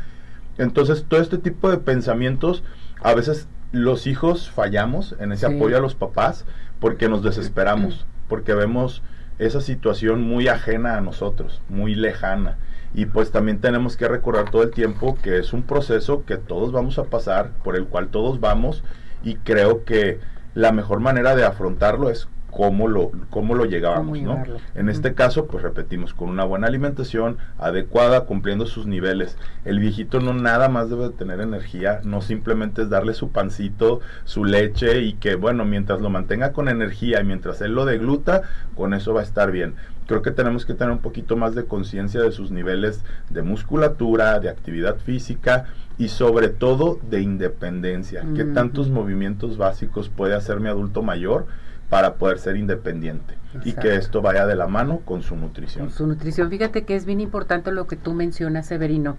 entonces, 0.58 1.04
todo 1.08 1.20
este 1.20 1.38
tipo 1.38 1.70
de 1.70 1.78
pensamientos, 1.78 2.62
a 3.00 3.14
veces 3.14 3.48
los 3.72 4.06
hijos 4.06 4.50
fallamos 4.50 5.16
en 5.18 5.32
ese 5.32 5.46
apoyo 5.46 5.76
a 5.76 5.80
los 5.80 5.94
papás 5.94 6.44
porque 6.78 7.08
nos 7.08 7.22
desesperamos, 7.22 8.06
porque 8.28 8.54
vemos 8.54 9.02
esa 9.38 9.60
situación 9.60 10.22
muy 10.22 10.48
ajena 10.48 10.96
a 10.96 11.00
nosotros, 11.00 11.62
muy 11.68 11.94
lejana. 11.94 12.58
Y 12.94 13.06
pues 13.06 13.30
también 13.30 13.60
tenemos 13.60 13.96
que 13.96 14.06
recordar 14.06 14.50
todo 14.50 14.62
el 14.62 14.70
tiempo 14.70 15.16
que 15.22 15.38
es 15.38 15.54
un 15.54 15.62
proceso 15.62 16.24
que 16.26 16.36
todos 16.36 16.72
vamos 16.72 16.98
a 16.98 17.04
pasar, 17.04 17.52
por 17.64 17.76
el 17.76 17.86
cual 17.86 18.08
todos 18.08 18.40
vamos, 18.40 18.84
y 19.24 19.36
creo 19.36 19.84
que 19.84 20.20
la 20.54 20.72
mejor 20.72 21.00
manera 21.00 21.34
de 21.34 21.44
afrontarlo 21.44 22.10
es 22.10 22.28
cómo 22.52 22.86
lo, 22.86 23.10
cómo 23.30 23.54
lo 23.54 23.64
llegábamos, 23.64 24.20
¿no? 24.20 24.44
En 24.74 24.90
este 24.90 25.14
caso, 25.14 25.46
pues 25.46 25.62
repetimos, 25.62 26.12
con 26.12 26.28
una 26.28 26.44
buena 26.44 26.66
alimentación 26.66 27.38
adecuada, 27.58 28.26
cumpliendo 28.26 28.66
sus 28.66 28.86
niveles. 28.86 29.38
El 29.64 29.78
viejito 29.78 30.20
no 30.20 30.34
nada 30.34 30.68
más 30.68 30.90
debe 30.90 31.08
tener 31.08 31.40
energía, 31.40 32.00
no 32.04 32.20
simplemente 32.20 32.82
es 32.82 32.90
darle 32.90 33.14
su 33.14 33.30
pancito, 33.30 34.00
su 34.24 34.44
leche 34.44 35.00
y 35.00 35.14
que, 35.14 35.34
bueno, 35.34 35.64
mientras 35.64 36.02
lo 36.02 36.10
mantenga 36.10 36.52
con 36.52 36.68
energía 36.68 37.22
y 37.22 37.24
mientras 37.24 37.62
él 37.62 37.74
lo 37.74 37.86
degluta, 37.86 38.42
con 38.76 38.92
eso 38.92 39.14
va 39.14 39.20
a 39.20 39.24
estar 39.24 39.50
bien. 39.50 39.74
Creo 40.06 40.20
que 40.20 40.30
tenemos 40.30 40.66
que 40.66 40.74
tener 40.74 40.92
un 40.92 41.00
poquito 41.00 41.38
más 41.38 41.54
de 41.54 41.64
conciencia 41.64 42.20
de 42.20 42.32
sus 42.32 42.50
niveles 42.50 43.02
de 43.30 43.42
musculatura, 43.42 44.40
de 44.40 44.50
actividad 44.50 44.98
física 44.98 45.64
y 45.96 46.08
sobre 46.08 46.48
todo 46.48 46.98
de 47.08 47.22
independencia. 47.22 48.26
¿Qué 48.36 48.44
tantos 48.44 48.90
movimientos 48.90 49.56
básicos 49.56 50.10
puede 50.10 50.34
hacer 50.34 50.60
mi 50.60 50.68
adulto 50.68 51.02
mayor? 51.02 51.46
Para 51.92 52.14
poder 52.14 52.38
ser 52.38 52.56
independiente 52.56 53.36
y 53.66 53.74
que 53.74 53.96
esto 53.96 54.22
vaya 54.22 54.46
de 54.46 54.56
la 54.56 54.66
mano 54.66 55.00
con 55.04 55.20
su 55.22 55.36
nutrición. 55.36 55.88
Con 55.88 55.94
su 55.94 56.06
nutrición. 56.06 56.48
Fíjate 56.48 56.86
que 56.86 56.96
es 56.96 57.04
bien 57.04 57.20
importante 57.20 57.70
lo 57.70 57.86
que 57.86 57.96
tú 57.96 58.14
mencionas, 58.14 58.64
Severino. 58.66 59.18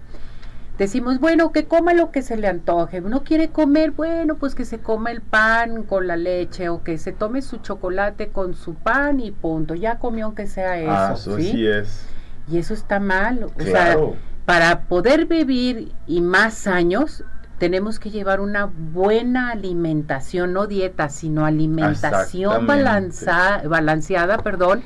decimos, 0.80 1.20
bueno, 1.20 1.52
que 1.52 1.66
coma 1.68 1.94
lo 1.94 2.10
que 2.10 2.24
se 2.24 2.36
le 2.36 2.48
antoje. 2.48 3.00
No 3.00 3.24
quiere 3.24 3.50
comer, 3.50 3.92
bueno, 3.92 4.38
pues 4.38 4.56
que 4.56 4.66
se 4.66 4.80
coma 4.80 5.12
el 5.12 5.22
pan 5.22 5.84
con 5.84 6.08
la 6.08 6.18
leche 6.18 6.70
o 6.70 6.82
que 6.82 6.98
se 6.98 7.12
tome 7.12 7.44
su 7.44 7.58
chocolate 7.58 8.30
con 8.30 8.56
su 8.56 8.74
pan 8.74 9.20
y 9.20 9.30
punto. 9.30 9.76
Ya 9.76 10.00
comió 10.00 10.26
aunque 10.26 10.48
sea 10.48 10.80
eso. 10.80 10.92
Ah, 10.92 11.12
eso 11.16 11.38
sí 11.38 11.68
es. 11.68 12.08
Y 12.52 12.58
eso 12.58 12.74
está 12.74 13.00
mal. 13.00 13.44
O 13.44 13.50
Claro. 13.50 14.14
sea, 14.14 14.20
para 14.46 14.82
poder 14.86 15.28
vivir 15.28 15.92
y 16.08 16.22
más 16.22 16.66
años, 16.66 17.24
tenemos 17.64 17.98
que 17.98 18.10
llevar 18.12 18.42
una 18.42 18.66
buena 18.66 19.52
alimentación, 19.52 20.52
no 20.52 20.68
dieta, 20.68 21.08
sino 21.08 21.46
alimentación 21.46 22.68
balanza- 22.68 23.62
balanceada, 23.66 24.38
perdón, 24.40 24.84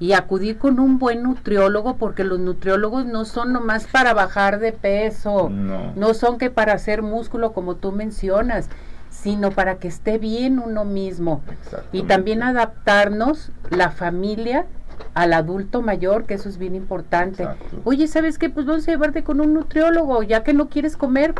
y 0.00 0.12
acudir 0.12 0.58
con 0.58 0.80
un 0.80 0.98
buen 0.98 1.22
nutriólogo, 1.22 1.94
porque 1.98 2.24
los 2.24 2.40
nutriólogos 2.40 3.06
no 3.06 3.24
son 3.26 3.52
nomás 3.52 3.86
para 3.86 4.12
bajar 4.12 4.58
de 4.58 4.72
peso, 4.72 5.48
No. 5.52 5.92
no 5.94 6.14
son 6.14 6.36
que 6.36 6.50
para 6.50 6.72
hacer 6.72 7.00
músculo 7.02 7.52
como 7.52 7.76
tú 7.76 7.92
mencionas, 7.92 8.70
sino 9.08 9.52
para 9.52 9.76
que 9.76 9.86
esté 9.86 10.18
bien 10.18 10.58
uno 10.58 10.84
mismo. 10.84 11.42
Y 11.92 12.02
también 12.02 12.42
adaptarnos 12.42 13.52
la 13.70 13.92
familia 13.92 14.66
al 15.14 15.32
adulto 15.32 15.80
mayor, 15.80 16.24
que 16.24 16.34
eso 16.34 16.48
es 16.48 16.58
bien 16.58 16.74
importante. 16.74 17.44
Exacto. 17.44 17.82
Oye, 17.84 18.08
¿sabes 18.08 18.36
qué? 18.36 18.50
Pues 18.50 18.66
vamos 18.66 18.88
a 18.88 18.90
llevarte 18.90 19.22
con 19.22 19.40
un 19.40 19.54
nutriólogo, 19.54 20.24
ya 20.24 20.42
que 20.42 20.54
no 20.54 20.68
quieres 20.68 20.96
comer, 20.96 21.34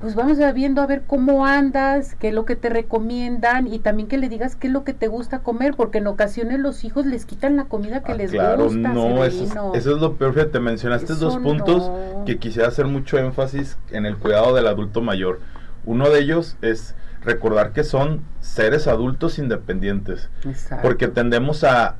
pues 0.00 0.14
vamos 0.14 0.40
a 0.40 0.52
viendo 0.52 0.80
a 0.80 0.86
ver 0.86 1.02
cómo 1.06 1.44
andas, 1.46 2.14
qué 2.18 2.28
es 2.28 2.34
lo 2.34 2.44
que 2.46 2.56
te 2.56 2.68
recomiendan 2.70 3.66
y 3.66 3.78
también 3.78 4.08
que 4.08 4.16
le 4.18 4.28
digas 4.28 4.56
qué 4.56 4.66
es 4.68 4.72
lo 4.72 4.82
que 4.84 4.94
te 4.94 5.08
gusta 5.08 5.40
comer, 5.40 5.74
porque 5.76 5.98
en 5.98 6.06
ocasiones 6.06 6.58
los 6.58 6.84
hijos 6.84 7.04
les 7.06 7.26
quitan 7.26 7.56
la 7.56 7.64
comida 7.64 8.02
que 8.02 8.12
Ah, 8.12 8.16
les 8.16 8.30
claro, 8.30 8.64
gusta. 8.64 8.92
no, 8.92 9.24
eso 9.24 9.44
es, 9.44 9.50
eso 9.80 9.94
es 9.94 10.00
lo 10.00 10.14
peor. 10.16 10.32
Fíjate, 10.34 10.58
mencionaste 10.60 11.12
Eso 11.12 11.24
dos 11.26 11.36
puntos 11.38 11.88
no. 11.88 12.24
que 12.24 12.38
quisiera 12.38 12.68
hacer 12.68 12.86
mucho 12.86 13.18
énfasis 13.18 13.76
en 13.90 14.06
el 14.06 14.16
cuidado 14.16 14.54
del 14.54 14.66
adulto 14.66 15.02
mayor. 15.02 15.40
Uno 15.84 16.08
de 16.10 16.20
ellos 16.20 16.56
es 16.62 16.94
recordar 17.22 17.72
que 17.72 17.84
son 17.84 18.22
seres 18.40 18.86
adultos 18.86 19.38
independientes, 19.38 20.30
Exacto. 20.46 20.82
porque 20.82 21.08
tendemos 21.08 21.64
a, 21.64 21.96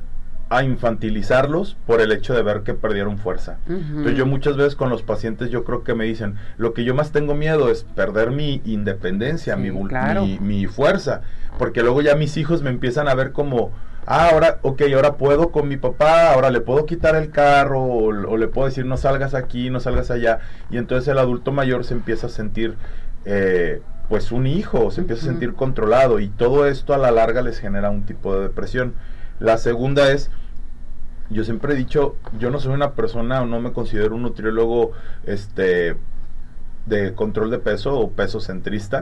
a 0.51 0.63
infantilizarlos 0.63 1.77
por 1.87 2.01
el 2.01 2.11
hecho 2.11 2.33
de 2.33 2.43
ver 2.43 2.61
que 2.63 2.73
perdieron 2.73 3.17
fuerza. 3.17 3.57
Entonces 3.69 4.17
yo 4.17 4.25
muchas 4.25 4.57
veces 4.57 4.75
con 4.75 4.89
los 4.89 5.01
pacientes 5.01 5.49
yo 5.49 5.63
creo 5.63 5.83
que 5.83 5.95
me 5.95 6.03
dicen, 6.03 6.35
lo 6.57 6.73
que 6.73 6.83
yo 6.83 6.93
más 6.93 7.11
tengo 7.11 7.33
miedo 7.35 7.71
es 7.71 7.83
perder 7.95 8.31
mi 8.31 8.61
independencia, 8.65 9.55
Sí, 9.55 9.61
mi, 9.71 9.87
claro. 9.87 10.25
mi, 10.25 10.39
mi 10.39 10.67
fuerza, 10.67 11.21
porque 11.57 11.81
luego 11.81 12.01
ya 12.01 12.15
mis 12.15 12.35
hijos 12.35 12.61
me 12.63 12.69
empiezan 12.69 13.07
a 13.07 13.15
ver 13.15 13.31
como, 13.31 13.71
ah, 14.05 14.29
ahora, 14.31 14.59
ok, 14.61 14.81
ahora 14.93 15.13
puedo 15.15 15.51
con 15.51 15.69
mi 15.69 15.77
papá, 15.77 16.33
ahora 16.33 16.49
le 16.49 16.59
puedo 16.59 16.85
quitar 16.85 17.15
el 17.15 17.31
carro 17.31 17.81
o, 17.81 18.07
o 18.09 18.37
le 18.37 18.47
puedo 18.49 18.67
decir 18.67 18.85
no 18.85 18.97
salgas 18.97 19.33
aquí, 19.33 19.69
no 19.69 19.79
salgas 19.79 20.11
allá, 20.11 20.39
y 20.69 20.75
entonces 20.77 21.07
el 21.07 21.17
adulto 21.17 21.53
mayor 21.53 21.85
se 21.85 21.93
empieza 21.93 22.27
a 22.27 22.29
sentir... 22.29 22.75
eh, 23.25 23.81
pues 24.09 24.33
un 24.33 24.45
hijo, 24.45 24.91
se 24.91 24.99
empieza 24.99 25.21
a 25.23 25.29
sentir 25.29 25.53
controlado 25.53 26.19
y 26.19 26.27
todo 26.27 26.67
esto 26.67 26.93
a 26.93 26.97
la 26.97 27.11
larga 27.11 27.41
les 27.41 27.59
genera 27.59 27.89
un 27.89 28.03
tipo 28.05 28.35
de 28.35 28.41
depresión. 28.41 28.93
La 29.39 29.57
segunda 29.57 30.11
es, 30.11 30.29
yo 31.31 31.43
siempre 31.43 31.73
he 31.73 31.75
dicho, 31.77 32.15
yo 32.39 32.51
no 32.51 32.59
soy 32.59 32.73
una 32.73 32.91
persona 32.91 33.41
o 33.41 33.45
no 33.45 33.59
me 33.59 33.71
considero 33.73 34.15
un 34.15 34.21
nutriólogo 34.23 34.91
este 35.25 35.95
de 36.85 37.13
control 37.13 37.51
de 37.51 37.59
peso 37.59 37.97
o 37.97 38.11
peso 38.11 38.39
centrista. 38.39 39.01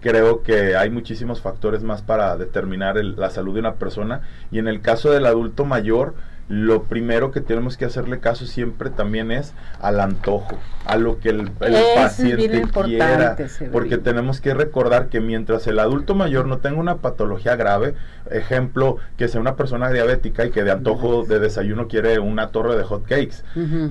Creo 0.00 0.42
que 0.42 0.76
hay 0.76 0.90
muchísimos 0.90 1.40
factores 1.40 1.82
más 1.82 2.00
para 2.02 2.36
determinar 2.36 2.98
el- 2.98 3.16
la 3.16 3.30
salud 3.30 3.54
de 3.54 3.60
una 3.60 3.74
persona 3.74 4.20
y 4.52 4.58
en 4.58 4.68
el 4.68 4.80
caso 4.80 5.10
del 5.10 5.26
adulto 5.26 5.64
mayor, 5.64 6.14
lo 6.48 6.84
primero 6.84 7.32
que 7.32 7.40
tenemos 7.40 7.76
que 7.76 7.84
hacerle 7.84 8.20
caso 8.20 8.46
siempre 8.46 8.90
también 8.90 9.32
es 9.32 9.52
al 9.80 10.00
antojo, 10.00 10.58
a 10.84 10.96
lo 10.96 11.18
que 11.18 11.30
el, 11.30 11.50
paciente 11.50 12.62
quiera, 12.84 13.36
porque 13.72 13.98
tenemos 13.98 14.40
que 14.40 14.54
recordar 14.54 15.08
que 15.08 15.20
mientras 15.20 15.66
el 15.66 15.80
adulto 15.80 16.14
mayor 16.14 16.46
no 16.46 16.58
tenga 16.58 16.78
una 16.78 16.98
patología 16.98 17.56
grave, 17.56 17.94
ejemplo, 18.30 18.98
que 19.16 19.26
sea 19.26 19.40
una 19.40 19.56
persona 19.56 19.90
diabética 19.90 20.46
y 20.46 20.50
que 20.50 20.62
de 20.62 20.70
antojo 20.70 21.24
de 21.24 21.40
desayuno 21.40 21.88
quiere 21.88 22.20
una 22.20 22.48
torre 22.48 22.76
de 22.76 22.84
hot 22.84 23.04
cakes, 23.06 23.42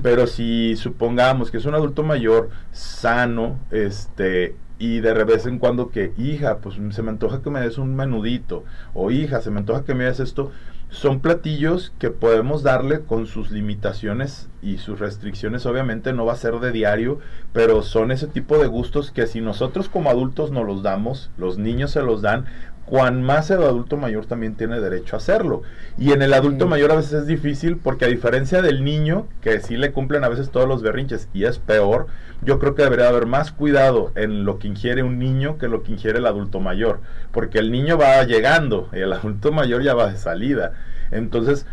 pero 0.02 0.26
si 0.26 0.76
supongamos 0.76 1.50
que 1.50 1.58
es 1.58 1.66
un 1.66 1.74
adulto 1.74 2.02
mayor 2.02 2.48
sano, 2.72 3.58
este 3.70 4.56
y 4.78 5.00
de 5.00 5.24
vez 5.24 5.46
en 5.46 5.58
cuando 5.58 5.88
que 5.88 6.12
hija, 6.18 6.58
pues 6.58 6.76
se 6.90 7.02
me 7.02 7.10
antoja 7.10 7.40
que 7.40 7.48
me 7.48 7.60
des 7.60 7.78
un 7.78 7.96
menudito 7.96 8.64
o 8.92 9.10
hija, 9.10 9.40
se 9.40 9.50
me 9.50 9.60
antoja 9.60 9.84
que 9.84 9.94
me 9.94 10.04
des 10.04 10.20
esto, 10.20 10.52
son 10.88 11.20
platillos 11.20 11.92
que 11.98 12.10
podemos 12.10 12.62
darle 12.62 13.00
con 13.00 13.26
sus 13.26 13.50
limitaciones 13.50 14.48
y 14.62 14.78
sus 14.78 14.98
restricciones, 14.98 15.66
obviamente 15.66 16.12
no 16.12 16.24
va 16.24 16.34
a 16.34 16.36
ser 16.36 16.60
de 16.60 16.72
diario, 16.72 17.18
pero 17.52 17.82
son 17.82 18.12
ese 18.12 18.28
tipo 18.28 18.58
de 18.58 18.66
gustos 18.66 19.10
que 19.10 19.26
si 19.26 19.40
nosotros 19.40 19.88
como 19.88 20.10
adultos 20.10 20.52
nos 20.52 20.66
los 20.66 20.82
damos, 20.82 21.30
los 21.36 21.58
niños 21.58 21.90
se 21.90 22.02
los 22.02 22.22
dan, 22.22 22.46
cuan 22.86 23.22
más 23.22 23.50
el 23.50 23.62
adulto 23.62 23.96
mayor 23.96 24.26
también 24.26 24.54
tiene 24.54 24.80
derecho 24.80 25.16
a 25.16 25.18
hacerlo. 25.18 25.62
Y 25.98 26.12
en 26.12 26.22
el 26.22 26.32
adulto 26.32 26.66
mayor 26.66 26.92
a 26.92 26.96
veces 26.96 27.12
es 27.12 27.26
difícil 27.26 27.76
porque 27.76 28.04
a 28.04 28.08
diferencia 28.08 28.62
del 28.62 28.84
niño, 28.84 29.26
que 29.42 29.60
sí 29.60 29.76
le 29.76 29.92
cumplen 29.92 30.24
a 30.24 30.28
veces 30.28 30.50
todos 30.50 30.68
los 30.68 30.82
berrinches 30.82 31.28
y 31.34 31.44
es 31.44 31.58
peor, 31.58 32.06
yo 32.42 32.58
creo 32.58 32.74
que 32.74 32.82
debería 32.82 33.08
haber 33.08 33.26
más 33.26 33.50
cuidado 33.50 34.12
en 34.14 34.44
lo 34.44 34.58
que 34.58 34.68
ingiere 34.68 35.02
un 35.02 35.18
niño 35.18 35.58
que 35.58 35.68
lo 35.68 35.82
que 35.82 35.92
ingiere 35.92 36.18
el 36.18 36.26
adulto 36.26 36.60
mayor. 36.60 37.00
Porque 37.32 37.58
el 37.58 37.72
niño 37.72 37.98
va 37.98 38.22
llegando 38.22 38.88
y 38.92 38.98
el 39.00 39.12
adulto 39.12 39.52
mayor 39.52 39.82
ya 39.82 39.94
va 39.94 40.12
de 40.12 40.18
salida. 40.18 40.72
Entonces, 41.10 41.66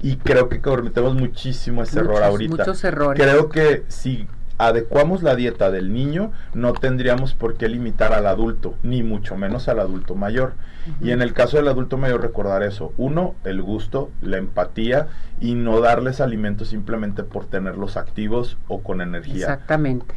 y 0.00 0.16
creo 0.16 0.48
que 0.48 0.60
cometemos 0.60 1.14
muchísimo 1.14 1.82
ese 1.82 1.98
error 2.00 2.14
Muchos, 2.14 2.26
ahorita. 2.28 2.56
muchos 2.56 2.84
errores. 2.84 3.22
Creo 3.22 3.48
que 3.48 3.84
si 3.88 4.26
adecuamos 4.58 5.22
la 5.22 5.34
dieta 5.34 5.70
del 5.70 5.92
niño, 5.92 6.32
no 6.54 6.72
tendríamos 6.72 7.34
por 7.34 7.56
qué 7.56 7.68
limitar 7.68 8.12
al 8.12 8.26
adulto, 8.26 8.74
ni 8.82 9.02
mucho 9.02 9.36
menos 9.36 9.68
al 9.68 9.80
adulto 9.80 10.14
mayor. 10.14 10.54
Y 11.00 11.12
en 11.12 11.22
el 11.22 11.32
caso 11.32 11.56
del 11.58 11.68
adulto 11.68 11.96
mayor, 11.96 12.22
recordar 12.22 12.62
eso. 12.62 12.92
Uno, 12.96 13.34
el 13.44 13.62
gusto, 13.62 14.10
la 14.20 14.38
empatía 14.38 15.08
y 15.40 15.54
no 15.54 15.80
darles 15.80 16.20
alimentos 16.20 16.68
simplemente 16.68 17.22
por 17.22 17.46
tenerlos 17.46 17.96
activos 17.96 18.58
o 18.68 18.82
con 18.82 19.00
energía. 19.00 19.46
Exactamente. 19.46 20.14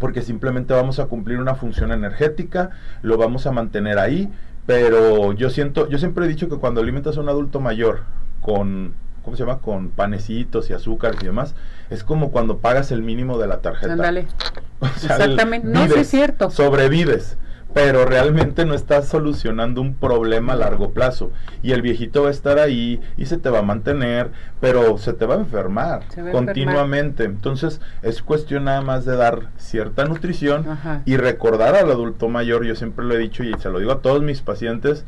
Porque 0.00 0.22
simplemente 0.22 0.74
vamos 0.74 0.98
a 0.98 1.06
cumplir 1.06 1.38
una 1.38 1.54
función 1.54 1.92
energética, 1.92 2.70
lo 3.02 3.16
vamos 3.16 3.46
a 3.46 3.52
mantener 3.52 3.98
ahí, 3.98 4.30
pero 4.66 5.32
yo 5.32 5.50
siento, 5.50 5.88
yo 5.88 5.98
siempre 5.98 6.24
he 6.24 6.28
dicho 6.28 6.48
que 6.48 6.56
cuando 6.56 6.80
alimentas 6.80 7.16
a 7.16 7.20
un 7.20 7.28
adulto 7.28 7.60
mayor 7.60 8.00
con, 8.40 8.94
¿cómo 9.24 9.36
se 9.36 9.44
llama? 9.44 9.58
Con 9.58 9.90
panecitos 9.90 10.70
y 10.70 10.74
azúcares 10.74 11.18
y 11.22 11.26
demás, 11.26 11.54
es 11.90 12.04
como 12.04 12.30
cuando 12.30 12.58
pagas 12.58 12.92
el 12.92 13.02
mínimo 13.02 13.38
de 13.38 13.48
la 13.48 13.60
tarjeta. 13.60 13.92
Ándale. 13.92 14.26
O 14.80 14.86
sea, 14.98 15.16
Exactamente. 15.16 15.66
No, 15.66 15.86
sí 15.88 16.00
es 16.00 16.08
cierto. 16.08 16.50
Sobrevives, 16.50 17.38
pero 17.72 18.04
realmente 18.04 18.66
no 18.66 18.74
estás 18.74 19.08
solucionando 19.08 19.80
un 19.80 19.94
problema 19.94 20.52
a 20.52 20.56
largo 20.56 20.90
plazo. 20.90 21.30
Y 21.62 21.72
el 21.72 21.80
viejito 21.80 22.22
va 22.22 22.28
a 22.28 22.32
estar 22.32 22.58
ahí 22.58 23.00
y 23.16 23.24
se 23.26 23.38
te 23.38 23.48
va 23.48 23.60
a 23.60 23.62
mantener, 23.62 24.30
pero 24.60 24.98
se 24.98 25.14
te 25.14 25.24
va 25.24 25.36
a 25.36 25.38
enfermar 25.38 26.02
a 26.02 26.30
continuamente. 26.32 27.24
Entonces 27.24 27.80
es 28.02 28.20
cuestión 28.20 28.64
nada 28.64 28.82
más 28.82 29.06
de 29.06 29.16
dar 29.16 29.48
cierta 29.56 30.04
nutrición 30.04 30.68
Ajá. 30.68 31.02
y 31.06 31.16
recordar 31.16 31.74
al 31.74 31.90
adulto 31.90 32.28
mayor, 32.28 32.64
yo 32.66 32.76
siempre 32.76 33.06
lo 33.06 33.14
he 33.14 33.18
dicho 33.18 33.42
y 33.42 33.54
se 33.58 33.70
lo 33.70 33.78
digo 33.78 33.92
a 33.92 34.02
todos 34.02 34.22
mis 34.22 34.42
pacientes, 34.42 35.06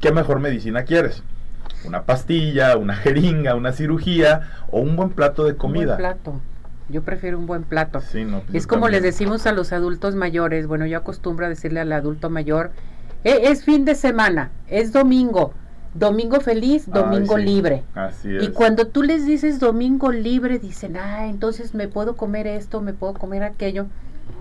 ¿qué 0.00 0.12
mejor 0.12 0.40
medicina 0.40 0.84
quieres? 0.84 1.22
Una 1.86 2.02
pastilla, 2.04 2.76
una 2.76 2.94
jeringa, 2.94 3.54
una 3.54 3.72
cirugía 3.72 4.50
o 4.70 4.80
un 4.80 4.96
buen 4.96 5.10
plato 5.10 5.44
de 5.44 5.52
Un 5.52 5.58
comida. 5.58 5.86
buen 5.86 5.98
plato. 5.98 6.40
Yo 6.88 7.02
prefiero 7.02 7.38
un 7.38 7.46
buen 7.46 7.62
plato. 7.62 8.00
Sí, 8.00 8.24
no, 8.24 8.42
Es 8.52 8.66
como 8.66 8.88
les 8.88 9.02
decimos 9.02 9.46
a 9.46 9.52
los 9.52 9.72
adultos 9.72 10.14
mayores, 10.16 10.66
bueno, 10.66 10.86
yo 10.86 10.98
acostumbro 10.98 11.46
a 11.46 11.48
decirle 11.48 11.80
al 11.80 11.92
adulto 11.92 12.30
mayor, 12.30 12.72
"Eh, 13.22 13.42
es 13.44 13.64
fin 13.64 13.84
de 13.84 13.94
semana, 13.94 14.50
es 14.66 14.92
domingo, 14.92 15.54
domingo 15.94 16.40
feliz, 16.40 16.86
Ay, 16.88 17.00
domingo 17.02 17.36
sí, 17.36 17.44
libre. 17.44 17.84
Así 17.94 18.36
es. 18.36 18.42
Y 18.42 18.48
cuando 18.48 18.88
tú 18.88 19.02
les 19.04 19.24
dices 19.24 19.60
domingo 19.60 20.10
libre, 20.10 20.58
dicen, 20.58 20.96
ah, 20.96 21.26
entonces 21.28 21.74
me 21.74 21.86
puedo 21.86 22.16
comer 22.16 22.46
esto, 22.48 22.80
me 22.80 22.92
puedo 22.92 23.14
comer 23.14 23.44
aquello. 23.44 23.86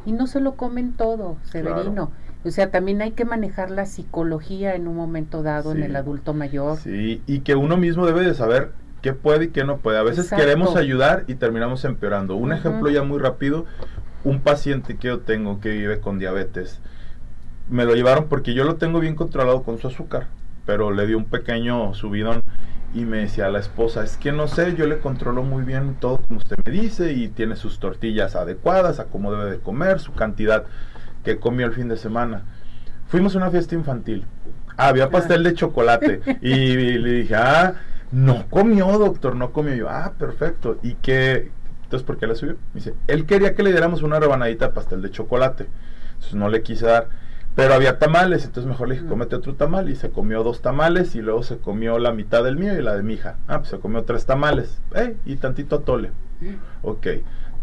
Y 0.06 0.12
no 0.12 0.26
se 0.28 0.40
lo 0.40 0.54
comen 0.56 0.94
todo, 0.94 1.38
Severino. 1.44 2.12
O 2.46 2.52
sea, 2.52 2.72
también 2.72 3.02
hay 3.02 3.12
que 3.12 3.26
manejar 3.26 3.70
la 3.70 3.86
psicología 3.86 4.76
en 4.76 4.88
un 4.88 4.96
momento 4.96 5.44
dado 5.44 5.74
en 5.74 5.84
el 5.84 5.96
adulto 5.96 6.34
mayor. 6.34 6.78
Sí, 6.78 7.22
y 7.28 7.42
que 7.42 7.56
uno 7.56 7.76
mismo 7.76 8.06
debe 8.06 8.24
de 8.24 8.34
saber 8.34 8.72
qué 9.02 9.14
puede 9.14 9.46
y 9.46 9.48
qué 9.50 9.66
no 9.66 9.78
puede. 9.78 9.98
A 9.98 10.04
veces 10.04 10.26
Exacto. 10.26 10.46
queremos 10.46 10.76
ayudar 10.76 11.26
y 11.28 11.36
terminamos 11.36 11.84
empeorando. 11.84 12.36
Un 12.36 12.54
ejemplo 12.54 12.90
ya 12.90 13.04
muy 13.04 13.20
rápido, 13.20 13.66
un 14.24 14.40
paciente 14.40 14.98
que 14.98 15.10
yo 15.10 15.20
tengo 15.20 15.60
que 15.60 15.70
vive 15.70 16.00
con 16.00 16.18
diabetes, 16.20 16.80
me 17.70 17.86
lo 17.86 17.94
llevaron 17.94 18.28
porque 18.28 18.54
yo 18.54 18.64
lo 18.64 18.76
tengo 18.76 19.00
bien 19.00 19.16
controlado 19.16 19.64
con 19.64 19.78
su 19.78 19.88
azúcar, 19.88 20.28
pero 20.66 20.92
le 20.92 21.08
dio 21.08 21.18
un 21.18 21.26
pequeño 21.26 21.94
subidón 21.94 22.42
y 22.94 23.06
me 23.06 23.18
decía 23.18 23.50
la 23.50 23.60
esposa, 23.60 24.04
es 24.04 24.18
que 24.18 24.32
no 24.32 24.48
sé, 24.48 24.76
yo 24.76 24.88
le 24.88 25.00
controlo 25.00 25.44
muy 25.44 25.64
bien 25.64 25.96
todo 26.00 26.18
como 26.18 26.40
usted 26.40 26.56
me 26.66 26.72
dice 26.72 27.14
y 27.14 27.28
tiene 27.28 27.56
sus 27.56 27.80
tortillas 27.80 28.36
adecuadas 28.36 29.00
a 29.00 29.06
cómo 29.06 29.32
debe 29.32 29.52
de 29.52 29.60
comer, 29.60 30.00
su 30.00 30.14
cantidad 30.14 30.66
que 31.24 31.38
comió 31.38 31.66
el 31.66 31.74
fin 31.74 31.88
de 31.88 31.98
semana. 31.98 32.44
Fuimos 33.08 33.36
a 33.36 33.40
una 33.40 33.52
fiesta 33.52 33.76
infantil. 33.76 34.26
Ah, 34.78 34.90
había 34.90 35.10
pastel 35.10 35.44
de 35.44 35.54
chocolate. 35.54 36.22
Y, 36.42 36.74
le 36.98 37.12
dije, 37.12 37.36
ah, 37.36 37.74
no 38.12 38.46
comió, 38.50 38.98
doctor, 38.98 39.36
no 39.36 39.52
comió. 39.52 39.76
Yo, 39.76 39.90
ah, 39.90 40.14
perfecto. 40.18 40.80
¿Y 40.84 40.94
qué, 40.96 41.52
Entonces, 41.84 42.06
¿por 42.06 42.18
qué 42.18 42.28
le 42.28 42.36
subió? 42.36 42.54
Me 42.74 42.80
dice, 42.80 42.94
él 43.08 43.26
quería 43.26 43.56
que 43.56 43.64
le 43.64 43.72
diéramos 43.72 44.04
una 44.04 44.20
rebanadita 44.20 44.68
de 44.68 44.74
pastel 44.74 45.02
de 45.02 45.12
chocolate. 45.12 45.68
Entonces 46.14 46.36
no 46.36 46.50
le 46.50 46.62
quise 46.62 46.86
dar. 46.86 47.10
Pero 47.56 47.74
había 47.74 48.00
tamales, 48.00 48.46
entonces 48.46 48.70
mejor 48.70 48.88
le 48.88 48.96
dije, 48.96 49.08
cómete 49.08 49.36
otro 49.36 49.56
tamal. 49.56 49.90
Y 49.90 49.96
se 49.96 50.12
comió 50.12 50.44
dos 50.44 50.62
tamales 50.62 51.16
y 51.16 51.22
luego 51.22 51.44
se 51.44 51.58
comió 51.58 52.00
la 52.00 52.14
mitad 52.14 52.44
del 52.44 52.58
mío 52.58 52.78
y 52.78 52.82
la 52.82 52.96
de 52.96 53.04
mi 53.04 53.16
hija. 53.16 53.38
Ah, 53.48 53.58
pues 53.58 53.70
se 53.70 53.80
comió 53.80 54.04
tres 54.04 54.26
tamales. 54.26 54.80
Eh, 54.96 55.18
y 55.26 55.36
tantito 55.36 55.78
atole. 55.78 56.12
Ok. 56.84 57.08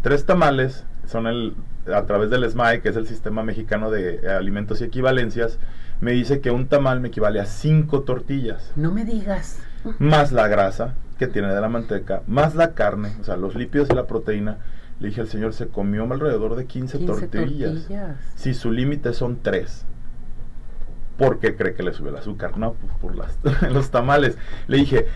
Tres 0.01 0.25
tamales 0.25 0.85
son 1.07 1.25
el, 1.25 1.55
a 1.93 2.05
través 2.05 2.29
del 2.29 2.49
SMAE, 2.49 2.81
que 2.81 2.89
es 2.89 2.95
el 2.95 3.07
Sistema 3.07 3.43
Mexicano 3.43 3.89
de 3.91 4.29
Alimentos 4.29 4.81
y 4.81 4.85
Equivalencias, 4.85 5.59
me 6.01 6.11
dice 6.11 6.41
que 6.41 6.51
un 6.51 6.67
tamal 6.67 6.99
me 6.99 7.07
equivale 7.07 7.39
a 7.39 7.45
cinco 7.45 8.01
tortillas. 8.01 8.71
No 8.75 8.91
me 8.91 9.05
digas. 9.05 9.59
Más 9.99 10.31
la 10.31 10.47
grasa 10.47 10.95
que 11.17 11.27
tiene 11.27 11.53
de 11.53 11.59
la 11.59 11.69
manteca, 11.69 12.21
más 12.27 12.55
la 12.55 12.73
carne, 12.73 13.13
o 13.19 13.23
sea, 13.23 13.37
los 13.37 13.55
lípidos 13.55 13.89
y 13.89 13.95
la 13.95 14.05
proteína. 14.05 14.57
Le 14.99 15.09
dije 15.09 15.21
al 15.21 15.27
señor, 15.27 15.53
se 15.53 15.67
comió 15.67 16.03
alrededor 16.11 16.55
de 16.55 16.65
15, 16.65 16.97
15 16.99 17.27
tortillas. 17.27 17.71
tortillas. 17.71 18.17
Si 18.35 18.53
su 18.53 18.71
límite 18.71 19.13
son 19.13 19.39
tres. 19.41 19.85
¿Por 21.17 21.39
qué 21.39 21.55
cree 21.55 21.73
que 21.73 21.83
le 21.83 21.93
sube 21.93 22.09
el 22.09 22.15
azúcar? 22.17 22.57
No, 22.57 22.73
pues 22.73 22.93
por 23.01 23.15
las, 23.15 23.37
los 23.71 23.89
tamales. 23.91 24.37
Le 24.67 24.77
dije, 24.77 25.07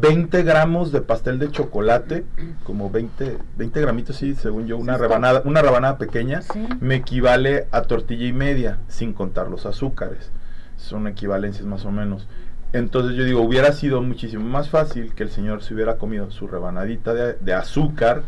20 0.00 0.42
gramos 0.42 0.90
de 0.90 1.02
pastel 1.02 1.38
de 1.38 1.50
chocolate, 1.50 2.24
como 2.64 2.88
20, 2.90 3.36
20 3.58 3.80
gramitos, 3.80 4.16
sí, 4.16 4.34
según 4.34 4.66
yo, 4.66 4.78
una 4.78 4.96
rebanada, 4.96 5.42
una 5.44 5.60
rebanada 5.60 5.98
pequeña, 5.98 6.40
Sí. 6.40 6.66
me 6.80 6.94
equivale 6.96 7.66
a 7.72 7.82
tortilla 7.82 8.26
y 8.26 8.32
media, 8.32 8.78
sin 8.88 9.12
contar 9.12 9.48
los 9.50 9.66
azúcares. 9.66 10.30
Son 10.78 11.06
equivalencias 11.06 11.66
más 11.66 11.84
o 11.84 11.90
menos. 11.90 12.26
Entonces 12.72 13.16
yo 13.16 13.24
digo, 13.24 13.42
hubiera 13.42 13.72
sido 13.72 14.00
muchísimo 14.00 14.44
más 14.48 14.70
fácil 14.70 15.12
que 15.14 15.24
el 15.24 15.30
señor 15.30 15.62
se 15.62 15.74
hubiera 15.74 15.98
comido 15.98 16.30
su 16.30 16.48
rebanadita 16.48 17.12
de, 17.12 17.34
de 17.34 17.52
azúcar 17.52 18.22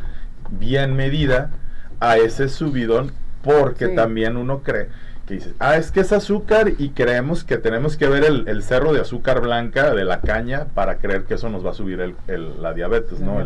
bien 0.50 0.94
medida 0.94 1.50
a 1.98 2.18
ese 2.18 2.50
subidón, 2.50 3.12
porque 3.42 3.88
Sí. 3.88 3.94
también 3.96 4.36
uno 4.36 4.62
cree 4.62 4.88
que 5.26 5.34
dices, 5.34 5.54
ah, 5.58 5.76
es 5.76 5.90
que 5.90 6.00
es 6.00 6.12
azúcar 6.12 6.72
y 6.78 6.90
creemos 6.90 7.44
que 7.44 7.56
tenemos 7.56 7.96
que 7.96 8.08
ver 8.08 8.24
el, 8.24 8.46
el 8.48 8.62
cerro 8.62 8.92
de 8.92 9.00
azúcar 9.00 9.40
blanca 9.40 9.94
de 9.94 10.04
la 10.04 10.20
caña 10.20 10.66
para 10.74 10.96
creer 10.98 11.24
que 11.24 11.34
eso 11.34 11.48
nos 11.48 11.64
va 11.64 11.70
a 11.70 11.74
subir 11.74 12.00
el, 12.00 12.14
el- 12.28 12.60
la 12.62 12.74
diabetes, 12.74 13.20
¿no? 13.20 13.40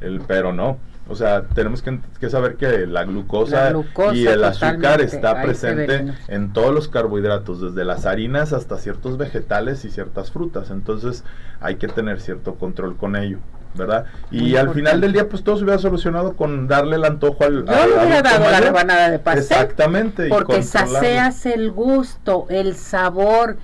El- 0.00 0.20
pero 0.26 0.52
no. 0.52 0.78
O 1.06 1.14
sea, 1.16 1.42
tenemos 1.42 1.82
que, 1.82 2.00
que 2.18 2.30
saber 2.30 2.56
que 2.56 2.86
la 2.86 3.04
glucosa, 3.04 3.64
La 3.64 3.70
glucosa, 3.70 4.14
y 4.16 4.26
el 4.26 4.42
azúcar 4.42 5.00
está 5.02 5.42
presente 5.42 5.96
en 6.28 6.52
todos 6.54 6.72
los 6.74 6.88
carbohidratos, 6.88 7.60
desde 7.60 7.84
las 7.84 8.06
harinas 8.06 8.52
hasta 8.54 8.78
ciertos 8.78 9.18
vegetales 9.18 9.84
y 9.84 9.90
ciertas 9.90 10.30
frutas. 10.32 10.70
Entonces 10.70 11.22
hay 11.60 11.76
que 11.76 11.88
tener 11.88 12.20
cierto 12.20 12.54
control 12.54 12.96
con 12.96 13.16
ello, 13.16 13.38
¿verdad? 13.74 14.06
Y 14.30 14.40
Muy 14.40 14.56
al 14.56 14.72
final 14.72 15.00
del 15.00 15.12
día, 15.12 15.28
pues 15.28 15.42
todo 15.42 15.56
se 15.56 15.64
hubiera 15.64 15.78
solucionado 15.78 16.34
con 16.34 16.68
darle 16.68 16.96
el 16.96 17.04
antojo 17.04 17.44
al. 17.44 17.64
Yo 17.64 17.72
al 17.72 17.90
le 17.90 17.96
hubiera 17.96 18.22
dado 18.22 18.50
la 18.50 18.60
rebanada 18.60 19.10
de 19.10 19.18
pastel. 19.18 19.42
Exactamente. 19.42 20.28
Porque 20.28 20.62
sacias 20.62 21.46
el 21.46 21.70
gusto, 21.70 22.46
el 22.48 22.76
sabor. 22.76 23.56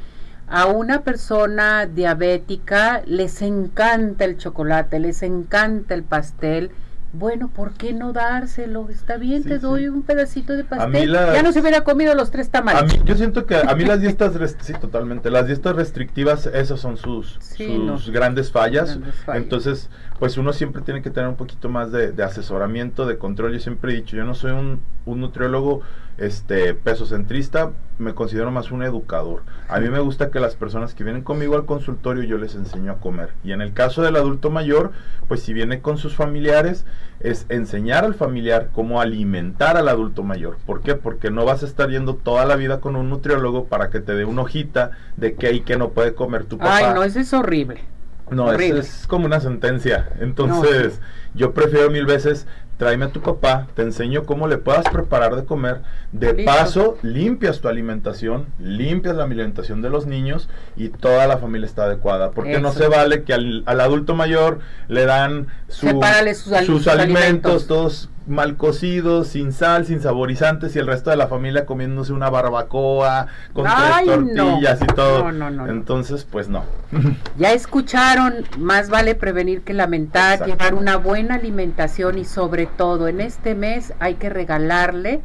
A 0.53 0.67
una 0.67 1.03
persona 1.03 1.87
diabética 1.87 3.03
les 3.07 3.41
encanta 3.41 4.25
el 4.25 4.37
chocolate, 4.37 4.99
les 4.99 5.23
encanta 5.23 5.95
el 5.95 6.03
pastel. 6.03 6.73
Bueno, 7.13 7.49
¿por 7.49 7.73
qué 7.73 7.93
no 7.93 8.13
dárselo? 8.13 8.89
Está 8.89 9.17
bien, 9.17 9.43
Sí, 9.43 9.49
te 9.49 9.57
sí. 9.57 9.63
doy 9.63 9.89
un 9.89 10.03
pedacito 10.03 10.53
de 10.53 10.63
pastel. 10.63 11.11
las- 11.13 11.35
Ya 11.35 11.43
no 11.43 11.51
se 11.51 11.61
hubiera 11.61 11.81
comido 11.83 12.15
los 12.15 12.31
tres 12.31 12.47
A 12.49 12.51
tamales. 12.53 12.93
mí, 12.93 13.03
yo 13.05 13.17
siento 13.17 13.47
que 13.47 13.57
a 13.57 13.75
mí 13.75 13.85
las 13.85 14.01
dietas, 14.01 14.33
sí, 14.61 14.73
totalmente, 14.75 15.29
las 15.29 15.49
dietas 15.49 15.75
restrictivas, 15.75 16.47
esas 16.47 16.79
son 16.79 16.97
sus, 16.97 17.37
Sí, 17.41 17.67
sus 17.67 18.07
no. 18.07 18.13
grandes 18.13 18.53
fallas. 18.53 18.91
Grandes 18.97 19.15
fallas. 19.25 19.43
Entonces, 19.43 19.91
pues 20.21 20.39
uno 20.39 20.53
siempre 20.53 20.83
tiene 20.83 21.03
que 21.03 21.11
tener 21.11 21.29
un 21.29 21.37
poquito 21.37 21.69
más 21.69 21.91
de, 21.91 22.13
de 22.13 22.23
asesoramiento, 22.23 23.07
de 23.07 23.19
control. 23.19 23.55
Yo 23.55 23.59
siempre 23.59 23.93
he 23.93 23.97
dicho, 23.97 24.17
yo 24.17 24.25
no 24.25 24.35
soy 24.35 24.53
un, 24.53 24.81
un 25.05 25.21
nutriólogo 25.21 25.81
este, 26.17 26.75
pesocentrista, 26.75 27.73
me 28.01 28.15
considero 28.15 28.51
más 28.51 28.71
un 28.71 28.83
educador. 28.83 29.43
A 29.69 29.79
mí 29.79 29.89
me 29.89 30.01
gusta 30.01 30.31
que 30.31 30.41
las 30.41 30.57
personas 30.57 30.95
que 30.95 31.05
vienen 31.05 31.23
conmigo 31.23 31.55
al 31.55 31.67
consultorio 31.67 32.25
yo 32.25 32.39
les 32.39 32.55
enseño 32.55 32.93
a 32.93 32.97
comer. 32.99 33.31
Y 33.45 33.53
en 33.53 33.61
el 33.61 33.73
caso 33.73 34.03
del 34.03 34.17
adulto 34.17 34.51
mayor, 34.51 34.93
pues 35.29 35.43
si 35.43 35.53
viene 35.53 35.81
con 35.81 35.99
sus 35.99 36.17
familiares, 36.17 36.87
es 37.21 37.47
enseñar 37.51 38.05
al 38.05 38.15
familiar 38.15 38.71
cómo 38.73 39.01
alimentar 39.01 39.77
al 39.77 39.89
adulto 39.89 40.23
mayor. 40.23 40.57
¿Por 40.67 40.81
qué? 40.81 40.95
Porque 40.95 41.31
no 41.31 41.45
vas 41.45 41.63
a 41.63 41.67
estar 41.67 41.91
yendo 41.91 42.15
toda 42.17 42.47
la 42.47 42.57
vida 42.57 42.81
con 42.81 42.97
un 42.97 43.11
nutriólogo 43.11 43.67
para 43.67 43.91
que 43.91 44.01
te 44.01 44.15
dé 44.15 44.25
una 44.25 44.43
hojita 44.43 44.93
de 45.17 45.35
qué 45.35 45.53
y 45.53 45.61
qué 45.61 45.77
no 45.77 45.91
puede 45.91 46.15
comer 46.15 46.45
tu 46.45 46.59
papá. 46.59 46.77
Ay, 46.77 46.95
no, 46.95 47.03
eso 47.03 47.21
es 47.21 47.33
horrible. 47.33 47.83
No, 48.31 48.49
es, 48.49 48.55
Horrible. 48.55 48.81
es 48.81 49.07
como 49.09 49.27
una 49.27 49.41
sentencia. 49.41 50.09
Entonces, 50.21 51.01
yo 51.35 51.53
prefiero 51.53 51.91
mil 51.91 52.07
veces 52.07 52.47
tráeme 52.81 53.05
a 53.05 53.09
tu 53.11 53.21
papá, 53.21 53.67
te 53.75 53.83
enseño 53.83 54.25
cómo 54.25 54.49
le 54.49 54.57
puedas 54.57 54.89
preparar 54.89 55.37
de 55.37 55.45
comer. 55.45 55.83
De 56.13 56.33
Listo. 56.33 56.51
paso, 56.51 56.99
limpias 57.03 57.61
tu 57.61 57.69
alimentación, 57.69 58.47
limpias 58.59 59.17
la 59.17 59.25
alimentación 59.25 59.83
de 59.83 59.91
los 59.91 60.07
niños 60.07 60.49
y 60.79 60.89
toda 60.89 61.27
la 61.27 61.37
familia 61.37 61.67
está 61.67 61.85
adecuada. 61.85 62.31
Porque 62.31 62.59
no 62.59 62.73
se 62.73 62.89
vale 62.89 63.23
que 63.25 63.35
al, 63.35 63.63
al 63.67 63.81
adulto 63.83 64.15
mayor 64.15 64.61
le 64.89 65.05
dan 65.05 65.49
su- 65.69 65.89
sus 65.91 66.47
sus 66.67 66.87
alimentos, 66.89 66.89
alimentos. 66.89 67.67
todos 67.67 68.09
mal 68.27 68.57
cocidos, 68.57 69.29
sin 69.29 69.53
sal, 69.53 69.87
sin 69.87 70.01
saborizantes 70.01 70.77
y 70.77 70.79
el 70.79 70.87
resto 70.87 71.11
de 71.11 71.17
la 71.17 71.27
familia 71.27 71.67
comiéndose 71.67 72.13
una 72.13 72.31
barbacoa 72.31 73.27
con 73.53 73.67
Ay, 73.67 74.07
tres 74.07 74.21
no. 74.21 74.45
tortillas 74.45 74.83
y 74.83 74.87
todo. 74.87 75.33
No, 75.33 75.51
no. 75.51 75.67
Entonces, 75.69 76.25
pues 76.31 76.49
no. 76.49 76.65
Ya 77.39 77.53
escucharon, 77.53 78.45
más 78.59 78.91
vale 78.91 79.15
prevenir 79.15 79.63
que 79.63 79.73
lamentar, 79.75 80.45
llevar 80.47 80.75
una 80.75 80.97
buena 80.97 81.37
alimentación 81.37 82.19
y 82.19 82.25
sobre 82.25 82.67
todo 82.67 83.09
en 83.09 83.21
este 83.21 83.55
mes 83.55 83.95
hay 84.01 84.15
que 84.15 84.29
regalarle 84.29 85.21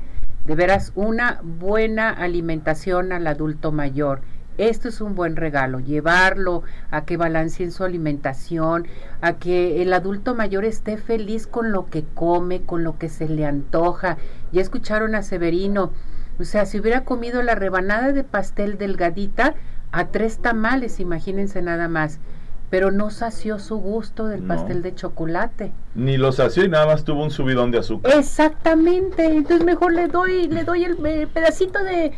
de 0.45 0.55
veras 0.55 0.91
una 0.95 1.39
buena 1.43 2.10
alimentación 2.10 3.12
al 3.12 3.27
adulto 3.27 3.71
mayor. 3.71 4.21
Esto 4.57 4.87
es 4.87 5.01
un 5.01 5.15
buen 5.15 5.35
regalo, 5.35 5.79
llevarlo 5.79 6.63
a 6.91 7.03
que 7.05 7.17
balanceen 7.17 7.71
su 7.71 7.83
alimentación, 7.83 8.87
a 9.21 9.33
que 9.33 9.81
el 9.81 9.91
adulto 9.93 10.33
mayor 10.35 10.63
esté 10.65 10.97
feliz 10.97 11.45
con 11.47 11.71
lo 11.71 11.87
que 11.89 12.03
come, 12.13 12.61
con 12.61 12.83
lo 12.83 12.97
que 12.97 13.09
se 13.09 13.27
le 13.27 13.45
antoja. 13.45 14.17
Ya 14.51 14.61
escucharon 14.61 15.13
a 15.15 15.23
Severino, 15.23 15.91
o 16.39 16.43
sea, 16.45 16.65
si 16.65 16.79
hubiera 16.79 17.03
comido 17.03 17.41
la 17.43 17.55
rebanada 17.55 18.11
de 18.13 18.23
pastel 18.23 18.77
delgadita 18.77 19.55
a 19.91 20.07
tres 20.07 20.37
tamales, 20.39 20.99
imagínense 20.99 21.61
nada 21.61 21.87
más, 21.87 22.19
pero 22.69 22.91
no 22.91 23.09
sació 23.09 23.59
su 23.59 23.77
gusto 23.77 24.27
del 24.27 24.41
No. 24.41 24.53
pastel 24.55 24.81
de 24.81 24.95
chocolate. 24.95 25.71
Ni 25.93 26.17
lo 26.17 26.31
sació 26.31 26.63
y 26.65 26.69
nada 26.69 26.85
más 26.87 27.03
tuvo 27.03 27.23
un 27.23 27.31
subidón 27.31 27.71
de 27.71 27.79
azúcar. 27.79 28.13
Exactamente, 28.17 29.25
entonces 29.25 29.65
mejor 29.65 29.93
le 29.93 30.07
doy, 30.07 30.47
le 30.47 30.63
doy 30.63 30.83
el, 30.83 30.97
eh, 31.05 31.27
pedacito 31.31 31.83
de, 31.83 32.11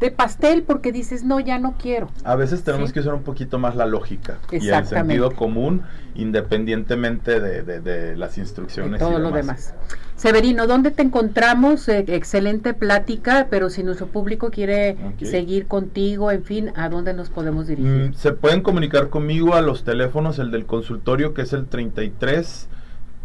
de 0.00 0.10
pastel 0.10 0.62
porque 0.64 0.90
dices, 0.92 1.24
no, 1.24 1.40
ya 1.40 1.58
no 1.58 1.74
quiero. 1.80 2.08
A 2.24 2.34
veces 2.36 2.62
tenemos 2.64 2.88
Sí. 2.90 2.94
que 2.94 3.00
usar 3.00 3.14
un 3.14 3.22
poquito 3.22 3.58
más 3.58 3.74
la 3.76 3.86
lógica 3.86 4.36
y 4.50 4.68
el 4.68 4.86
sentido 4.86 5.30
común, 5.32 5.82
independientemente 6.14 7.40
de, 7.40 7.62
de- 7.62 7.80
de 7.80 8.16
las 8.16 8.36
instrucciones. 8.38 8.92
de 8.92 8.96
y 9.06 9.08
todo 9.08 9.18
lo 9.18 9.30
demás. 9.30 9.74
Severino, 10.16 10.66
¿dónde 10.66 10.90
te 10.90 11.02
encontramos? 11.02 11.88
Eh, 11.88 12.04
excelente 12.08 12.74
plática, 12.74 13.46
pero 13.50 13.70
si 13.70 13.84
nuestro 13.84 14.08
público 14.08 14.50
quiere 14.50 14.96
seguir 15.22 15.66
contigo, 15.68 16.32
en 16.32 16.42
fin, 16.42 16.72
¿a 16.74 16.88
dónde 16.88 17.14
nos 17.14 17.30
podemos 17.30 17.68
dirigir? 17.68 18.10
Mm, 18.10 18.14
se 18.14 18.32
pueden 18.32 18.62
comunicar 18.62 19.10
conmigo 19.10 19.54
a 19.54 19.60
los 19.62 19.84
teléfonos, 19.84 20.40
el 20.40 20.50
del 20.50 20.66
consultorio 20.66 21.34
que 21.34 21.42
es 21.42 21.52
el 21.52 21.66
33, 21.66 22.68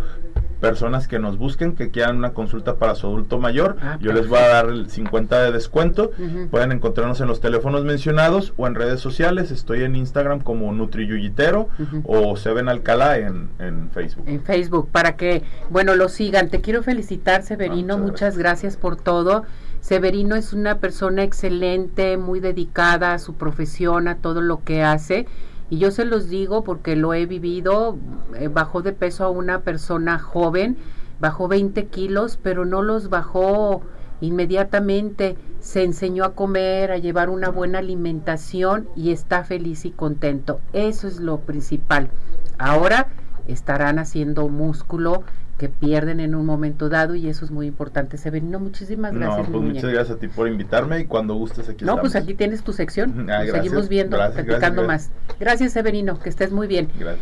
personas 0.67 1.09
que 1.09 1.19
nos 1.19 1.39
busquen 1.39 1.75
que 1.75 1.91
quieran 1.91 2.17
una 2.17 2.33
consulta 2.33 2.77
para 2.77 2.95
su 2.95 3.07
adulto 3.07 3.39
mayor. 3.39 3.77
Ah, 3.81 3.99
Yo 4.01 4.13
les 4.13 4.29
voy 4.29 4.39
a 4.39 4.49
dar 4.49 4.67
el 4.69 4.91
50 4.91 5.43
de 5.43 5.53
descuento. 5.53 6.11
Pueden 6.51 6.73
encontrarnos 6.73 7.21
en 7.21 7.29
los 7.29 7.41
teléfonos 7.41 7.85
mencionados 7.85 8.53
o 8.57 8.67
en 8.67 8.75
redes 8.75 9.01
sociales. 9.01 9.51
Estoy 9.51 9.83
en 9.85 9.97
Instagram 9.97 10.41
como 10.41 10.73
NutriYuyitero 10.73 11.69
Ujú. 11.79 12.03
o 12.05 12.37
Seven 12.37 12.69
Alcalá 12.69 13.19
en, 13.19 13.49
en 13.59 13.91
Facebook. 13.91 14.25
en 14.27 14.43
Facebook 14.43 14.89
para 14.91 15.17
que, 15.17 15.43
bueno, 15.71 15.95
lo 15.95 16.09
sigan. 16.09 16.49
Te 16.51 16.61
quiero 16.61 16.83
felicitar, 16.83 17.43
Severino. 17.43 17.95
Ah, 17.95 17.99
muchas 17.99 18.17
muchas 18.17 18.39
gracias 18.39 18.77
por 18.77 18.97
todo. 18.97 19.45
Severino 19.81 20.35
es 20.37 20.53
una 20.53 20.79
persona 20.79 21.23
excelente, 21.23 22.17
muy 22.17 22.41
dedicada 22.41 23.13
a 23.15 23.19
su 23.19 23.35
profesión, 23.35 24.09
a 24.09 24.17
todo 24.17 24.41
lo 24.41 24.65
que 24.65 24.83
hace. 24.83 25.27
Y 25.69 25.79
yo 25.79 25.91
se 25.91 26.05
los 26.05 26.29
digo 26.29 26.63
porque 26.65 26.97
lo 26.97 27.15
he 27.15 27.27
vivido. 27.27 27.99
eh, 28.35 28.49
bajó 28.49 28.83
de 28.83 28.93
peso 28.93 29.25
a 29.25 29.31
una 29.31 29.63
persona 29.63 30.19
joven, 30.19 30.77
bajó 31.21 31.49
20 31.49 31.87
kilos, 31.87 32.39
pero 32.43 32.65
no 32.65 32.83
los 32.83 33.09
bajó 33.11 33.83
inmediatamente. 34.21 35.37
se 35.61 35.83
enseñó 35.83 36.25
a 36.25 36.35
comer, 36.35 36.93
a 36.93 36.99
llevar 36.99 37.29
una 37.29 37.49
buena 37.49 37.81
alimentación 37.81 38.89
y 38.95 39.11
está 39.11 39.43
feliz 39.43 39.85
y 39.85 39.91
contento. 39.91 40.61
Eso 40.73 41.09
es 41.09 41.19
lo 41.19 41.39
principal. 41.41 42.11
Ahora 42.59 43.09
estarán 43.49 43.99
haciendo 43.99 44.49
músculo 44.49 45.25
que 45.59 45.69
pierden 45.69 46.21
en 46.21 46.35
un 46.35 46.45
momento 46.45 46.89
dado 46.89 47.15
y 47.15 47.29
eso 47.29 47.45
es 47.45 47.51
muy 47.51 47.67
importante. 47.67 48.19
Severino, 48.19 48.61
muchísimas 48.61 49.15
gracias. 49.15 49.49
No, 49.49 49.53
pues 49.53 49.65
muchas 49.65 49.91
gracias 49.91 50.17
a 50.17 50.21
ti 50.21 50.29
por 50.29 50.49
invitarme 50.49 51.01
y 51.01 51.05
cuando 51.07 51.35
gustes 51.35 51.69
aquí 51.69 51.85
No, 51.85 51.99
pues 51.99 52.15
aquí 52.15 52.35
tienes 52.35 52.63
tu 52.63 52.73
sección. 52.73 53.27
Ah, 53.37 53.45
Seguimos 53.45 53.89
viendo, 53.89 54.17
platicando 54.17 54.85
más. 54.85 55.11
Gracias, 55.41 55.73
Severino, 55.73 56.19
que 56.19 56.29
estés 56.29 56.53
muy 56.53 56.67
bien. 56.67 56.87
Gracias. 56.99 57.15